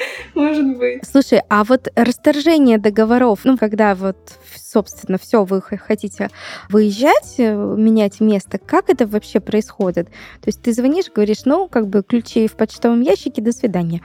Может 0.34 0.78
быть. 0.78 1.04
Слушай, 1.06 1.42
а 1.48 1.64
вот 1.64 1.88
расторжение 1.94 2.78
договоров, 2.78 3.40
ну, 3.44 3.56
когда 3.56 3.94
вот, 3.94 4.16
собственно, 4.56 5.18
все, 5.18 5.44
вы 5.44 5.60
хотите 5.60 6.28
выезжать, 6.68 7.34
э, 7.38 7.54
менять 7.54 8.20
место, 8.20 8.58
как 8.58 8.90
это 8.90 9.06
вообще 9.06 9.40
происходит? 9.40 10.08
То 10.08 10.48
есть 10.48 10.62
ты 10.62 10.72
звонишь, 10.72 11.10
говоришь, 11.14 11.44
ну, 11.44 11.68
как 11.68 11.88
бы 11.88 12.02
ключи 12.02 12.46
в 12.46 12.52
почтовом 12.56 13.00
ящике, 13.00 13.42
до 13.42 13.52
свидания. 13.52 14.02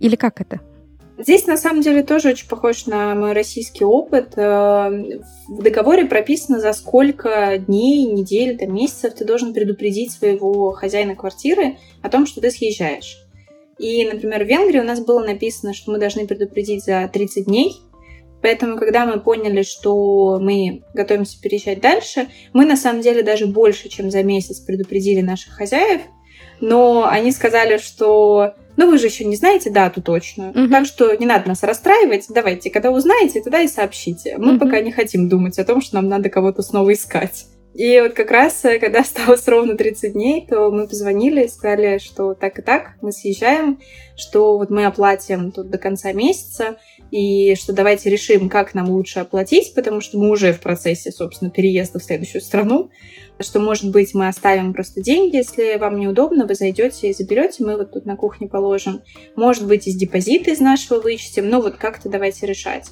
Или 0.00 0.16
как 0.16 0.40
это? 0.40 0.60
Здесь 1.18 1.46
на 1.48 1.56
самом 1.56 1.82
деле 1.82 2.04
тоже 2.04 2.28
очень 2.28 2.48
похож 2.48 2.86
на 2.86 3.16
мой 3.16 3.32
российский 3.32 3.84
опыт. 3.84 4.34
Э, 4.36 4.88
в 5.48 5.62
договоре 5.62 6.04
прописано, 6.04 6.60
за 6.60 6.72
сколько 6.72 7.58
дней, 7.58 8.04
недель, 8.04 8.56
там, 8.56 8.72
месяцев 8.72 9.14
ты 9.14 9.24
должен 9.24 9.52
предупредить 9.52 10.12
своего 10.12 10.70
хозяина 10.70 11.16
квартиры 11.16 11.78
о 12.02 12.08
том, 12.08 12.24
что 12.24 12.40
ты 12.40 12.50
съезжаешь. 12.52 13.27
И, 13.78 14.04
например, 14.04 14.44
в 14.44 14.48
Венгрии 14.48 14.80
у 14.80 14.84
нас 14.84 15.00
было 15.00 15.24
написано, 15.24 15.74
что 15.74 15.92
мы 15.92 15.98
должны 15.98 16.26
предупредить 16.26 16.84
за 16.84 17.08
30 17.12 17.46
дней. 17.46 17.80
Поэтому, 18.40 18.76
когда 18.76 19.04
мы 19.04 19.20
поняли, 19.20 19.62
что 19.62 20.38
мы 20.40 20.82
готовимся 20.94 21.40
переезжать 21.40 21.80
дальше, 21.80 22.28
мы 22.52 22.64
на 22.66 22.76
самом 22.76 23.02
деле 23.02 23.22
даже 23.22 23.46
больше, 23.46 23.88
чем 23.88 24.10
за 24.10 24.22
месяц 24.22 24.60
предупредили 24.60 25.20
наших 25.20 25.54
хозяев. 25.54 26.02
Но 26.60 27.06
они 27.08 27.32
сказали, 27.32 27.78
что 27.78 28.54
ну 28.76 28.88
вы 28.88 28.98
же 28.98 29.06
еще 29.06 29.24
не 29.24 29.34
знаете 29.34 29.70
дату 29.70 30.00
точную, 30.00 30.50
угу. 30.50 30.70
так 30.70 30.86
что 30.86 31.12
не 31.16 31.26
надо 31.26 31.48
нас 31.48 31.64
расстраивать. 31.64 32.26
Давайте, 32.28 32.70
когда 32.70 32.90
узнаете, 32.92 33.42
тогда 33.42 33.60
и 33.60 33.68
сообщите. 33.68 34.36
Мы 34.38 34.52
угу. 34.52 34.60
пока 34.60 34.80
не 34.80 34.92
хотим 34.92 35.28
думать 35.28 35.58
о 35.58 35.64
том, 35.64 35.80
что 35.80 35.96
нам 35.96 36.08
надо 36.08 36.30
кого-то 36.30 36.62
снова 36.62 36.92
искать. 36.92 37.46
И 37.74 38.00
вот 38.00 38.14
как 38.14 38.30
раз, 38.30 38.64
э, 38.64 38.78
когда 38.78 39.00
осталось 39.00 39.46
ровно 39.46 39.76
30 39.76 40.12
дней, 40.12 40.46
то 40.48 40.70
мы 40.70 40.88
позвонили 40.88 41.44
и 41.44 41.48
сказали, 41.48 41.98
что 41.98 42.34
так 42.34 42.58
и 42.58 42.62
так, 42.62 42.94
мы 43.00 43.12
съезжаем, 43.12 43.78
что 44.16 44.58
вот 44.58 44.70
мы 44.70 44.86
оплатим 44.86 45.52
тут 45.52 45.70
до 45.70 45.78
конца 45.78 46.12
месяца, 46.12 46.78
и 47.10 47.54
что 47.54 47.72
давайте 47.72 48.10
решим, 48.10 48.48
как 48.48 48.74
нам 48.74 48.90
лучше 48.90 49.20
оплатить, 49.20 49.74
потому 49.74 50.00
что 50.00 50.18
мы 50.18 50.30
уже 50.30 50.52
в 50.52 50.60
процессе, 50.60 51.10
собственно, 51.10 51.50
переезда 51.50 51.98
в 51.98 52.04
следующую 52.04 52.42
страну, 52.42 52.90
что, 53.40 53.60
может 53.60 53.90
быть, 53.90 54.14
мы 54.14 54.28
оставим 54.28 54.74
просто 54.74 55.00
деньги, 55.00 55.36
если 55.36 55.76
вам 55.76 56.00
неудобно, 56.00 56.46
вы 56.46 56.54
зайдете 56.54 57.08
и 57.08 57.14
заберете, 57.14 57.64
мы 57.64 57.76
вот 57.76 57.92
тут 57.92 58.04
на 58.04 58.16
кухне 58.16 58.48
положим. 58.48 59.02
Может 59.36 59.66
быть, 59.66 59.86
из 59.86 59.94
депозита 59.94 60.50
из 60.50 60.60
нашего 60.60 61.00
вычтем, 61.00 61.48
ну 61.48 61.62
вот 61.62 61.76
как-то 61.76 62.08
давайте 62.08 62.46
решать. 62.46 62.88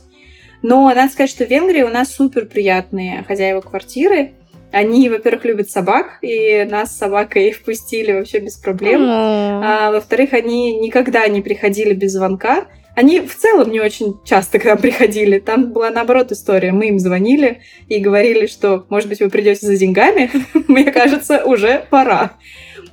Но 0.62 0.89
надо 0.95 1.12
сказать, 1.12 1.31
что 1.31 1.45
в 1.45 1.51
Венгрии 1.51 1.83
у 1.83 1.89
нас 1.89 2.12
супер 2.12 2.47
приятные 2.47 3.25
хозяева 3.25 3.61
квартиры, 3.61 4.33
они, 4.73 5.09
во-первых, 5.09 5.45
любят 5.45 5.71
собак, 5.71 6.19
и 6.23 6.67
нас 6.71 6.93
с 6.93 6.99
собакой 6.99 7.53
впустили 7.53 8.13
вообще 8.13 8.39
без 8.39 8.57
проблем. 8.57 9.03
А, 9.05 9.91
во-вторых, 9.91 10.33
они 10.33 10.79
никогда 10.79 11.27
не 11.29 11.41
приходили 11.41 11.95
без 11.95 12.13
звонка. 12.13 12.67
Они 12.95 13.21
в 13.21 13.37
целом 13.37 13.71
не 13.71 13.81
очень 13.81 14.17
часто 14.25 14.59
к 14.59 14.65
нам 14.65 14.79
приходили. 14.79 15.39
Там 15.39 15.73
была 15.73 15.91
наоборот 15.91 16.33
история. 16.33 16.73
Мы 16.73 16.89
им 16.89 16.99
звонили 16.99 17.61
и 17.89 17.99
говорили, 17.99 18.47
что, 18.47 18.87
может 18.89 19.09
быть, 19.09 19.21
вы 19.21 19.29
придете 19.29 19.67
за 19.67 19.77
деньгами. 19.77 20.31
Мне 20.67 20.91
кажется, 20.91 21.45
уже 21.45 21.85
пора. 21.91 22.33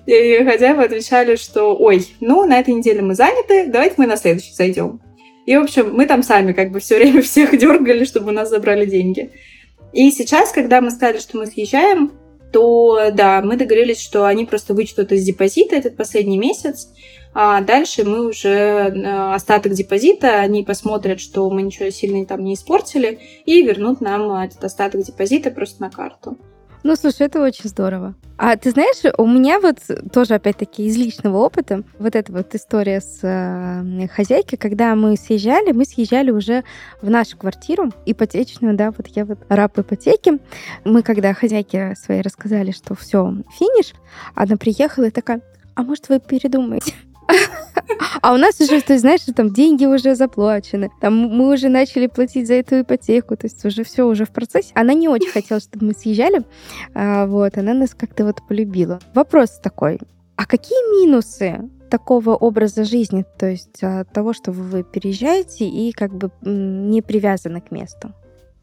И 0.05 0.43
хозяева 0.43 0.83
отвечали, 0.83 1.37
что 1.37 1.75
ой, 1.75 2.05
ну, 2.19 2.45
на 2.45 2.59
этой 2.59 2.73
неделе 2.73 3.01
мы 3.01 3.15
заняты, 3.15 3.67
давайте 3.67 3.95
мы 3.97 4.05
на 4.05 4.17
следующий 4.17 4.53
зайдем. 4.53 4.99
И, 5.45 5.55
в 5.55 5.61
общем, 5.61 5.93
мы 5.93 6.05
там 6.05 6.23
сами 6.23 6.53
как 6.53 6.71
бы 6.71 6.79
все 6.79 6.97
время 6.97 7.21
всех 7.23 7.57
дергали, 7.57 8.03
чтобы 8.03 8.29
у 8.29 8.33
нас 8.33 8.49
забрали 8.49 8.85
деньги. 8.85 9.31
И 9.93 10.09
сейчас, 10.11 10.51
когда 10.51 10.81
мы 10.81 10.91
сказали, 10.91 11.19
что 11.19 11.37
мы 11.37 11.45
съезжаем, 11.45 12.11
то 12.51 13.09
да, 13.11 13.41
мы 13.41 13.57
договорились, 13.57 13.99
что 13.99 14.25
они 14.25 14.45
просто 14.45 14.73
вычтут 14.73 15.11
из 15.11 15.23
депозита 15.23 15.75
этот 15.75 15.95
последний 15.95 16.37
месяц, 16.37 16.89
а 17.33 17.61
дальше 17.61 18.03
мы 18.03 18.27
уже 18.27 18.49
э, 18.49 19.33
остаток 19.33 19.73
депозита, 19.73 20.39
они 20.39 20.63
посмотрят, 20.63 21.19
что 21.19 21.49
мы 21.49 21.63
ничего 21.63 21.89
сильно 21.89 22.25
там 22.27 22.43
не 22.43 22.53
испортили, 22.53 23.19
и 23.45 23.63
вернут 23.63 24.01
нам 24.01 24.31
этот 24.31 24.63
остаток 24.63 25.01
депозита 25.01 25.49
просто 25.49 25.81
на 25.81 25.89
карту. 25.89 26.37
Ну, 26.83 26.97
слушай, 26.97 27.27
это 27.27 27.41
очень 27.41 27.69
здорово. 27.69 28.13
А 28.37 28.57
ты 28.57 28.71
знаешь, 28.71 28.97
у 29.17 29.25
меня 29.25 29.61
вот 29.61 29.77
тоже, 30.11 30.33
опять-таки, 30.33 30.85
из 30.85 30.97
личного 30.97 31.37
опыта, 31.37 31.83
вот 31.97 32.15
эта 32.15 32.31
вот 32.33 32.53
история 32.55 32.99
с 32.99 33.19
э, 33.21 34.07
хозяйкой, 34.09 34.57
когда 34.57 34.93
мы 34.95 35.15
съезжали, 35.15 35.71
мы 35.71 35.85
съезжали 35.85 36.29
уже 36.31 36.65
в 37.01 37.09
нашу 37.09 37.37
квартиру, 37.37 37.91
ипотечную, 38.05 38.75
да, 38.75 38.91
вот 38.91 39.07
я 39.15 39.23
вот 39.23 39.39
раб 39.47 39.79
ипотеки. 39.79 40.39
Мы, 40.83 41.03
когда 41.03 41.33
хозяйке 41.33 41.95
своей 41.95 42.21
рассказали, 42.21 42.71
что 42.71 42.95
все, 42.95 43.33
финиш, 43.57 43.93
она 44.35 44.57
приехала 44.57 45.05
и 45.05 45.11
такая, 45.11 45.41
а 45.75 45.83
может, 45.83 46.09
вы 46.09 46.19
передумаете? 46.19 46.93
А 48.21 48.33
у 48.33 48.37
нас 48.37 48.59
уже, 48.61 48.81
ты 48.81 48.97
знаешь, 48.99 49.21
там 49.35 49.51
деньги 49.51 49.85
уже 49.85 50.15
заплачены. 50.15 50.89
Там 51.01 51.13
мы 51.13 51.53
уже 51.53 51.69
начали 51.69 52.07
платить 52.07 52.47
за 52.47 52.55
эту 52.55 52.81
ипотеку. 52.81 53.35
То 53.35 53.47
есть 53.47 53.63
уже 53.65 53.83
все 53.83 54.03
уже 54.03 54.25
в 54.25 54.29
процессе. 54.29 54.71
Она 54.75 54.93
не 54.93 55.09
очень 55.09 55.29
хотела, 55.29 55.59
чтобы 55.59 55.87
мы 55.87 55.93
съезжали. 55.93 56.43
А, 56.93 57.25
вот, 57.25 57.57
она 57.57 57.73
нас 57.73 57.93
как-то 57.93 58.25
вот 58.25 58.41
полюбила. 58.47 58.99
Вопрос 59.13 59.59
такой. 59.61 59.99
А 60.35 60.45
какие 60.45 61.03
минусы 61.03 61.69
такого 61.89 62.31
образа 62.31 62.85
жизни, 62.85 63.23
то 63.37 63.45
есть 63.45 63.83
от 63.83 64.11
того, 64.11 64.33
что 64.33 64.51
вы 64.51 64.83
переезжаете 64.83 65.65
и 65.65 65.91
как 65.91 66.13
бы 66.13 66.31
не 66.41 67.01
привязаны 67.01 67.61
к 67.61 67.69
месту? 67.69 68.13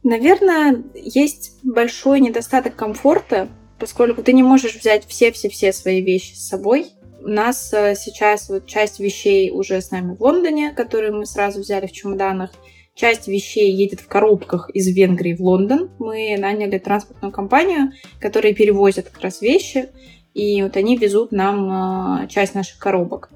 Наверное, 0.02 0.82
есть 0.94 1.58
большой 1.62 2.20
недостаток 2.20 2.74
комфорта, 2.74 3.48
поскольку 3.78 4.22
ты 4.22 4.32
не 4.32 4.42
можешь 4.42 4.74
взять 4.74 5.06
все-все-все 5.06 5.72
свои 5.72 6.02
вещи 6.02 6.34
с 6.34 6.48
собой. 6.48 6.86
У 7.22 7.28
нас 7.28 7.72
э, 7.74 7.94
сейчас 7.96 8.48
вот 8.48 8.66
часть 8.66 8.98
вещей 8.98 9.50
уже 9.50 9.82
с 9.82 9.90
нами 9.90 10.14
в 10.14 10.22
Лондоне, 10.22 10.72
которые 10.72 11.12
мы 11.12 11.26
сразу 11.26 11.60
взяли 11.60 11.86
в 11.86 11.92
чемоданах. 11.92 12.50
Часть 12.94 13.28
вещей 13.28 13.70
едет 13.72 14.00
в 14.00 14.08
коробках 14.08 14.70
из 14.72 14.88
Венгрии 14.88 15.34
в 15.34 15.40
Лондон. 15.40 15.90
Мы 15.98 16.34
наняли 16.38 16.78
транспортную 16.78 17.30
компанию, 17.30 17.92
которая 18.20 18.54
перевозит 18.54 19.10
как 19.10 19.20
раз 19.22 19.42
вещи, 19.42 19.90
и 20.32 20.62
вот 20.62 20.76
они 20.76 20.96
везут 20.96 21.30
нам 21.30 22.22
э, 22.22 22.28
часть 22.28 22.54
наших 22.54 22.78
коробок. 22.78 23.30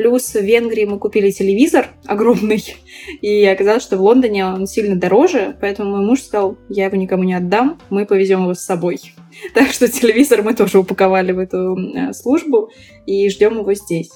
Плюс 0.00 0.32
в 0.32 0.40
Венгрии 0.40 0.86
мы 0.86 0.98
купили 0.98 1.30
телевизор 1.30 1.88
огромный, 2.06 2.64
и 3.20 3.44
оказалось, 3.44 3.82
что 3.82 3.98
в 3.98 4.00
Лондоне 4.00 4.46
он 4.46 4.66
сильно 4.66 4.96
дороже, 4.96 5.58
поэтому 5.60 5.90
мой 5.90 6.06
муж 6.06 6.22
сказал, 6.22 6.56
я 6.70 6.86
его 6.86 6.96
никому 6.96 7.22
не 7.22 7.34
отдам, 7.34 7.78
мы 7.90 8.06
повезем 8.06 8.40
его 8.40 8.54
с 8.54 8.60
собой. 8.60 8.98
Так 9.54 9.68
что 9.68 9.88
телевизор 9.88 10.42
мы 10.42 10.54
тоже 10.54 10.78
упаковали 10.78 11.32
в 11.32 11.38
эту 11.38 11.76
э, 11.76 12.14
службу 12.14 12.70
и 13.04 13.28
ждем 13.28 13.58
его 13.58 13.74
здесь. 13.74 14.10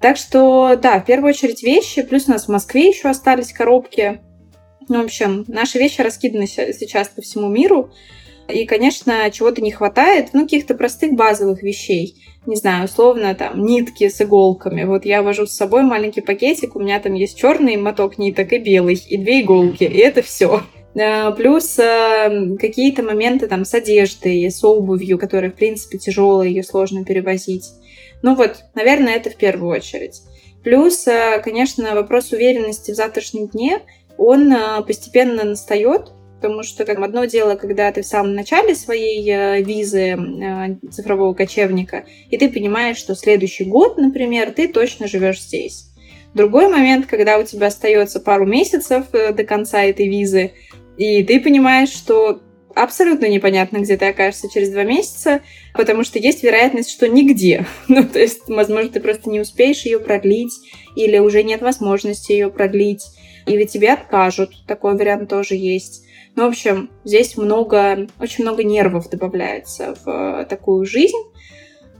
Так 0.00 0.16
что, 0.16 0.76
да, 0.82 0.98
в 0.98 1.04
первую 1.04 1.30
очередь 1.30 1.62
вещи, 1.62 2.02
плюс 2.02 2.26
у 2.26 2.32
нас 2.32 2.46
в 2.46 2.48
Москве 2.48 2.88
еще 2.88 3.08
остались 3.08 3.52
коробки. 3.52 4.22
Ну, 4.88 5.02
в 5.02 5.04
общем, 5.04 5.44
наши 5.46 5.78
вещи 5.78 6.00
раскиданы 6.00 6.48
сейчас 6.48 7.06
по 7.06 7.22
всему 7.22 7.48
миру. 7.48 7.92
И, 8.48 8.66
конечно, 8.66 9.30
чего-то 9.30 9.62
не 9.62 9.70
хватает, 9.70 10.30
ну, 10.32 10.42
каких-то 10.42 10.74
простых 10.74 11.12
базовых 11.12 11.62
вещей. 11.62 12.16
Не 12.46 12.56
знаю, 12.56 12.86
условно, 12.86 13.34
там, 13.34 13.64
нитки 13.64 14.08
с 14.08 14.20
иголками. 14.20 14.82
Вот 14.84 15.04
я 15.04 15.22
вожу 15.22 15.46
с 15.46 15.52
собой 15.52 15.82
маленький 15.82 16.22
пакетик, 16.22 16.74
у 16.74 16.80
меня 16.80 16.98
там 16.98 17.14
есть 17.14 17.38
черный 17.38 17.76
моток 17.76 18.18
ниток 18.18 18.52
и 18.52 18.58
белый, 18.58 18.94
и 18.94 19.16
две 19.16 19.42
иголки, 19.42 19.84
и 19.84 19.98
это 19.98 20.22
все. 20.22 20.62
Э, 20.94 21.32
плюс 21.32 21.78
э, 21.78 22.56
какие-то 22.58 23.02
моменты 23.02 23.46
там 23.46 23.64
с 23.64 23.72
одеждой, 23.74 24.50
с 24.50 24.62
обувью, 24.64 25.18
которая, 25.18 25.50
в 25.50 25.54
принципе, 25.54 25.98
тяжелая, 25.98 26.48
ее 26.48 26.62
сложно 26.62 27.04
перевозить. 27.04 27.70
Ну 28.22 28.34
вот, 28.34 28.56
наверное, 28.74 29.14
это 29.14 29.30
в 29.30 29.36
первую 29.36 29.76
очередь. 29.76 30.20
Плюс, 30.62 31.06
э, 31.06 31.40
конечно, 31.42 31.94
вопрос 31.94 32.32
уверенности 32.32 32.90
в 32.90 32.96
завтрашнем 32.96 33.48
дне, 33.48 33.80
он 34.18 34.52
постепенно 34.86 35.42
настает, 35.42 36.12
потому 36.42 36.64
что 36.64 36.84
как 36.84 36.98
одно 36.98 37.24
дело, 37.24 37.54
когда 37.54 37.92
ты 37.92 38.02
в 38.02 38.06
самом 38.06 38.34
начале 38.34 38.74
своей 38.74 39.62
визы 39.62 40.18
цифрового 40.90 41.34
кочевника, 41.34 42.04
и 42.30 42.36
ты 42.36 42.48
понимаешь, 42.48 42.96
что 42.96 43.14
следующий 43.14 43.64
год, 43.64 43.96
например, 43.96 44.50
ты 44.50 44.66
точно 44.66 45.06
живешь 45.06 45.40
здесь. 45.40 45.92
Другой 46.34 46.68
момент, 46.68 47.06
когда 47.06 47.38
у 47.38 47.44
тебя 47.44 47.68
остается 47.68 48.18
пару 48.18 48.44
месяцев 48.44 49.06
до 49.12 49.44
конца 49.44 49.84
этой 49.84 50.08
визы, 50.08 50.52
и 50.96 51.22
ты 51.22 51.40
понимаешь, 51.40 51.90
что 51.90 52.40
абсолютно 52.74 53.26
непонятно, 53.26 53.78
где 53.78 53.96
ты 53.96 54.06
окажешься 54.06 54.48
через 54.52 54.70
два 54.70 54.82
месяца, 54.82 55.42
потому 55.74 56.02
что 56.02 56.18
есть 56.18 56.42
вероятность, 56.42 56.90
что 56.90 57.08
нигде. 57.08 57.66
Ну, 57.86 58.02
то 58.02 58.18
есть, 58.18 58.48
возможно, 58.48 58.90
ты 58.90 58.98
просто 58.98 59.30
не 59.30 59.40
успеешь 59.40 59.82
ее 59.82 60.00
продлить, 60.00 60.54
или 60.96 61.18
уже 61.18 61.44
нет 61.44 61.60
возможности 61.60 62.32
ее 62.32 62.50
продлить, 62.50 63.04
или 63.46 63.64
тебе 63.64 63.92
откажут. 63.92 64.50
Такой 64.66 64.96
вариант 64.96 65.28
тоже 65.28 65.54
есть. 65.54 66.04
Ну, 66.34 66.44
в 66.44 66.48
общем, 66.48 66.90
здесь 67.04 67.36
много, 67.36 68.08
очень 68.18 68.44
много 68.44 68.64
нервов 68.64 69.10
добавляется 69.10 69.94
в 70.04 70.08
э, 70.08 70.46
такую 70.46 70.86
жизнь. 70.86 71.18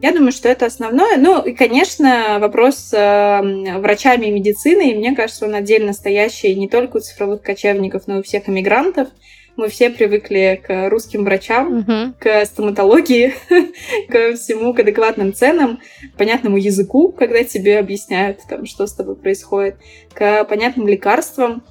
Я 0.01 0.13
думаю, 0.13 0.33
что 0.33 0.49
это 0.49 0.67
основное. 0.67 1.17
Ну, 1.17 1.41
и, 1.43 1.53
конечно, 1.53 2.39
вопрос 2.41 2.77
с 2.77 2.93
э, 2.93 3.79
врачами 3.79 4.27
и 4.27 4.31
медициной, 4.31 4.95
мне 4.95 5.15
кажется, 5.15 5.47
он 5.47 5.55
отдельно 5.55 5.93
стоящий 5.93 6.55
не 6.55 6.69
только 6.69 6.97
у 6.97 7.01
цифровых 7.01 7.43
кочевников, 7.43 8.07
но 8.07 8.17
и 8.17 8.21
у 8.21 8.23
всех 8.23 8.49
иммигрантов. 8.49 9.09
Мы 9.55 9.69
все 9.69 9.91
привыкли 9.91 10.63
к 10.67 10.89
русским 10.89 11.25
врачам, 11.25 11.81
угу. 11.81 12.15
к 12.19 12.47
стоматологии, 12.47 13.35
к 14.09 14.35
всему, 14.35 14.73
к 14.73 14.81
адекватным 14.81 15.35
ценам, 15.35 15.81
понятному 16.17 16.57
языку, 16.57 17.13
когда 17.13 17.45
тебе 17.45 17.79
объясняют, 17.79 18.39
там, 18.49 18.65
что 18.65 18.87
с 18.87 18.95
тобой 18.95 19.15
происходит, 19.15 19.77
к 20.15 20.45
понятным 20.45 20.89
лекарствам. 20.89 21.63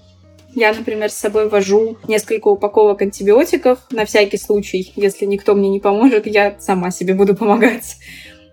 Я, 0.56 0.74
например, 0.74 1.10
с 1.10 1.16
собой 1.16 1.48
вожу 1.48 1.98
несколько 2.08 2.48
упаковок 2.50 3.02
антибиотиков 3.02 3.80
на 3.92 4.06
всякий 4.06 4.38
случай. 4.38 4.92
Если 4.96 5.26
никто 5.26 5.56
мне 5.56 5.70
не 5.70 5.80
поможет, 5.80 6.28
я 6.28 6.60
сама 6.60 6.92
себе 6.92 7.14
буду 7.14 7.36
помогать. 7.36 7.98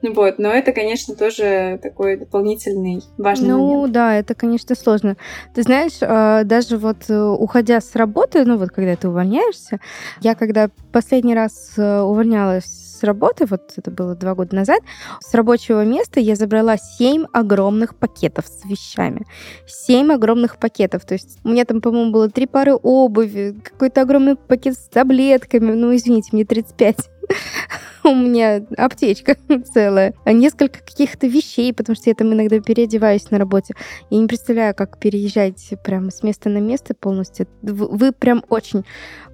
Вот, 0.02 0.38
но 0.38 0.50
это, 0.50 0.72
конечно, 0.72 1.14
тоже 1.14 1.78
такой 1.82 2.16
дополнительный 2.16 3.02
важный 3.16 3.48
ну, 3.48 3.58
момент. 3.58 3.86
Ну 3.86 3.92
да, 3.92 4.14
это, 4.14 4.34
конечно, 4.34 4.74
сложно. 4.74 5.16
Ты 5.54 5.62
знаешь, 5.62 5.98
а, 6.00 6.44
даже 6.44 6.78
вот 6.78 7.08
э, 7.08 7.20
уходя 7.20 7.80
с 7.80 7.94
работы, 7.96 8.44
ну 8.44 8.58
вот 8.58 8.70
когда 8.70 8.94
ты 8.94 9.08
увольняешься, 9.08 9.80
я 10.20 10.34
когда 10.34 10.70
последний 10.92 11.34
раз 11.34 11.72
э, 11.76 12.00
увольнялась 12.00 12.88
с 12.98 13.02
работы, 13.02 13.46
вот 13.46 13.72
это 13.76 13.90
было 13.90 14.14
два 14.14 14.34
года 14.34 14.54
назад, 14.54 14.80
с 15.20 15.34
рабочего 15.34 15.84
места 15.84 16.20
я 16.20 16.36
забрала 16.36 16.76
семь 16.76 17.24
огромных 17.32 17.96
пакетов 17.96 18.46
с 18.46 18.64
вещами. 18.64 19.26
Семь 19.66 20.12
огромных 20.12 20.58
пакетов. 20.58 21.04
То 21.04 21.14
есть 21.14 21.38
у 21.44 21.48
меня 21.48 21.64
там, 21.64 21.80
по-моему, 21.80 22.12
было 22.12 22.28
три 22.28 22.46
пары 22.46 22.74
обуви, 22.74 23.56
какой-то 23.62 24.02
огромный 24.02 24.36
пакет 24.36 24.74
с 24.74 24.88
таблетками. 24.88 25.72
Ну, 25.72 25.94
извините, 25.94 26.30
мне 26.32 26.44
35 26.44 26.96
у 28.04 28.14
меня 28.14 28.62
аптечка 28.76 29.36
целая, 29.72 30.14
а 30.24 30.32
несколько 30.32 30.80
каких-то 30.80 31.26
вещей, 31.26 31.72
потому 31.72 31.96
что 31.96 32.10
я 32.10 32.14
там 32.14 32.32
иногда 32.32 32.60
переодеваюсь 32.60 33.30
на 33.30 33.38
работе. 33.38 33.74
Я 34.10 34.18
не 34.18 34.26
представляю, 34.26 34.74
как 34.74 34.98
переезжать 34.98 35.74
прямо 35.84 36.10
с 36.10 36.22
места 36.22 36.48
на 36.48 36.58
место 36.58 36.94
полностью. 36.94 37.46
Вы, 37.62 37.88
вы 37.88 38.12
прям 38.12 38.44
очень 38.48 38.84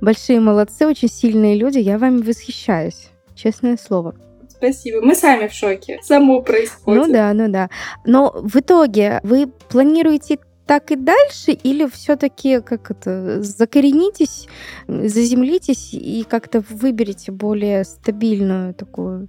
большие 0.01 0.41
молодцы, 0.41 0.87
очень 0.87 1.09
сильные 1.09 1.57
люди. 1.57 1.79
Я 1.79 1.99
вами 1.99 2.23
восхищаюсь, 2.23 3.11
честное 3.35 3.77
слово. 3.77 4.15
Спасибо. 4.49 5.01
Мы 5.03 5.15
сами 5.15 5.49
в 5.49 5.53
шоке. 5.53 5.99
Само 6.03 6.41
происходит. 6.41 7.07
Ну 7.07 7.13
да, 7.13 7.33
ну 7.35 7.49
да. 7.49 7.69
Но 8.07 8.33
в 8.35 8.57
итоге 8.57 9.21
вы 9.23 9.49
планируете 9.69 10.39
так 10.67 10.91
и 10.91 10.97
дальше, 10.97 11.53
или 11.53 11.89
все-таки 11.89 12.61
как 12.61 12.91
это 12.91 13.43
закоренитесь, 13.43 14.49
заземлитесь 14.87 15.95
и 15.95 16.25
как-то 16.29 16.65
выберете 16.69 17.33
более 17.33 17.85
стабильную 17.85 18.75
такую 18.75 19.29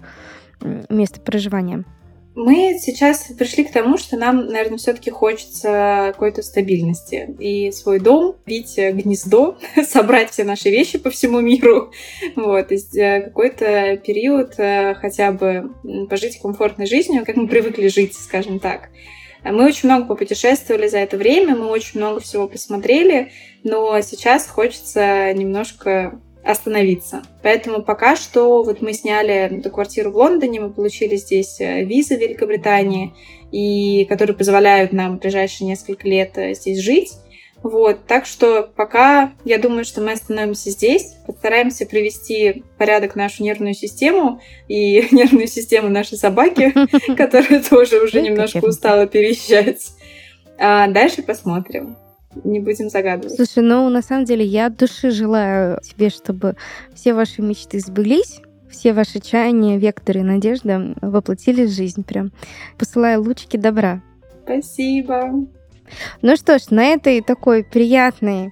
место 0.89 1.19
проживания? 1.21 1.83
Мы 2.35 2.77
сейчас 2.81 3.31
пришли 3.37 3.63
к 3.63 3.71
тому, 3.71 3.97
что 3.97 4.17
нам, 4.17 4.47
наверное, 4.47 4.77
все-таки 4.77 5.09
хочется 5.09 6.11
какой-то 6.11 6.43
стабильности. 6.43 7.33
И 7.39 7.71
свой 7.71 7.99
дом, 7.99 8.35
бить 8.45 8.77
гнездо, 8.77 9.57
собрать 9.87 10.31
все 10.31 10.43
наши 10.43 10.69
вещи 10.69 10.97
по 10.97 11.09
всему 11.09 11.39
миру. 11.39 11.93
Вот, 12.35 12.73
и 12.73 12.99
э, 12.99 13.21
какой-то 13.21 13.97
период 14.05 14.55
э, 14.57 14.95
хотя 14.95 15.31
бы 15.31 15.71
пожить 16.09 16.41
комфортной 16.41 16.87
жизнью, 16.87 17.23
как 17.25 17.37
мы 17.37 17.47
привыкли 17.47 17.87
жить, 17.87 18.15
скажем 18.15 18.59
так. 18.59 18.89
Мы 19.51 19.65
очень 19.65 19.89
много 19.89 20.05
попутешествовали 20.05 20.87
за 20.87 20.97
это 20.97 21.17
время, 21.17 21.55
мы 21.55 21.67
очень 21.67 21.99
много 21.99 22.19
всего 22.19 22.47
посмотрели, 22.47 23.31
но 23.63 24.01
сейчас 24.01 24.47
хочется 24.47 25.31
немножко 25.33 26.19
остановиться. 26.43 27.23
Поэтому 27.41 27.81
пока 27.81 28.15
что 28.15 28.63
вот 28.63 28.81
мы 28.81 28.93
сняли 28.93 29.33
эту 29.57 29.69
квартиру 29.71 30.11
в 30.11 30.17
Лондоне, 30.17 30.59
мы 30.61 30.69
получили 30.69 31.15
здесь 31.15 31.59
э, 31.59 31.83
визы 31.83 32.17
в 32.17 32.21
Великобритании, 32.21 33.13
и 33.51 34.05
которые 34.05 34.35
позволяют 34.35 34.93
нам 34.93 35.17
в 35.17 35.21
ближайшие 35.21 35.67
несколько 35.67 36.07
лет 36.07 36.37
э, 36.37 36.53
здесь 36.53 36.79
жить. 36.79 37.13
Вот, 37.65 38.05
так 38.05 38.27
что 38.27 38.69
пока 38.75 39.33
я 39.43 39.57
думаю, 39.57 39.85
что 39.85 39.99
мы 39.99 40.11
остановимся 40.11 40.69
здесь, 40.69 41.15
постараемся 41.25 41.87
привести 41.87 42.61
в 42.61 42.77
порядок 42.77 43.15
нашу 43.15 43.41
нервную 43.41 43.73
систему 43.73 44.39
и 44.67 45.07
нервную 45.11 45.47
систему 45.47 45.89
нашей 45.89 46.15
собаки, 46.19 46.71
которая 47.17 47.63
тоже 47.63 48.03
уже 48.03 48.21
немножко 48.21 48.63
устала 48.63 49.07
переезжать. 49.07 49.93
А 50.59 50.87
дальше 50.89 51.23
посмотрим. 51.23 51.97
Не 52.43 52.59
будем 52.59 52.91
загадывать. 52.91 53.35
Слушай, 53.35 53.63
ну 53.63 53.89
на 53.89 54.03
самом 54.03 54.25
деле 54.25 54.45
я 54.45 54.67
от 54.67 54.77
души 54.77 55.09
желаю 55.09 55.79
тебе, 55.81 56.11
чтобы 56.11 56.57
все 56.93 57.15
ваши 57.15 57.41
мечты 57.41 57.79
сбылись, 57.79 58.41
все 58.69 58.93
ваши 58.93 59.19
чаяния, 59.19 59.79
векторы 59.79 60.19
и 60.19 60.23
надежда 60.23 60.93
воплотились 61.01 61.71
в 61.71 61.75
жизнь 61.75 62.03
прям. 62.03 62.31
Посылаю 62.77 63.23
лучики 63.23 63.57
добра. 63.57 64.03
Спасибо. 64.43 65.47
Ну 66.21 66.35
что 66.35 66.57
ж, 66.57 66.69
на 66.69 66.85
этой 66.85 67.21
такой 67.21 67.63
приятной, 67.63 68.51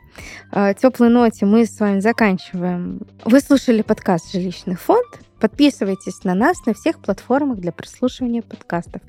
э, 0.52 0.74
теплой 0.76 1.10
ноте 1.10 1.46
мы 1.46 1.66
с 1.66 1.80
вами 1.80 2.00
заканчиваем. 2.00 3.02
Вы 3.26 3.40
слушали 3.40 3.82
подкаст 3.82 4.32
«Жилищный 4.32 4.76
фонд». 4.76 5.08
Подписывайтесь 5.40 6.24
на 6.24 6.36
нас 6.36 6.66
на 6.66 6.74
всех 6.74 7.00
платформах 7.00 7.60
для 7.60 7.72
прослушивания 7.72 8.42
подкастов. 8.42 9.02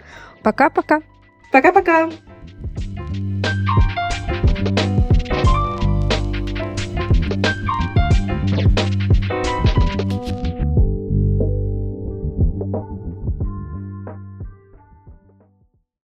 Пока-пока. 0.42 1.00
Пока-пока. 1.52 2.10
thank 4.26 4.80
you 4.80 4.93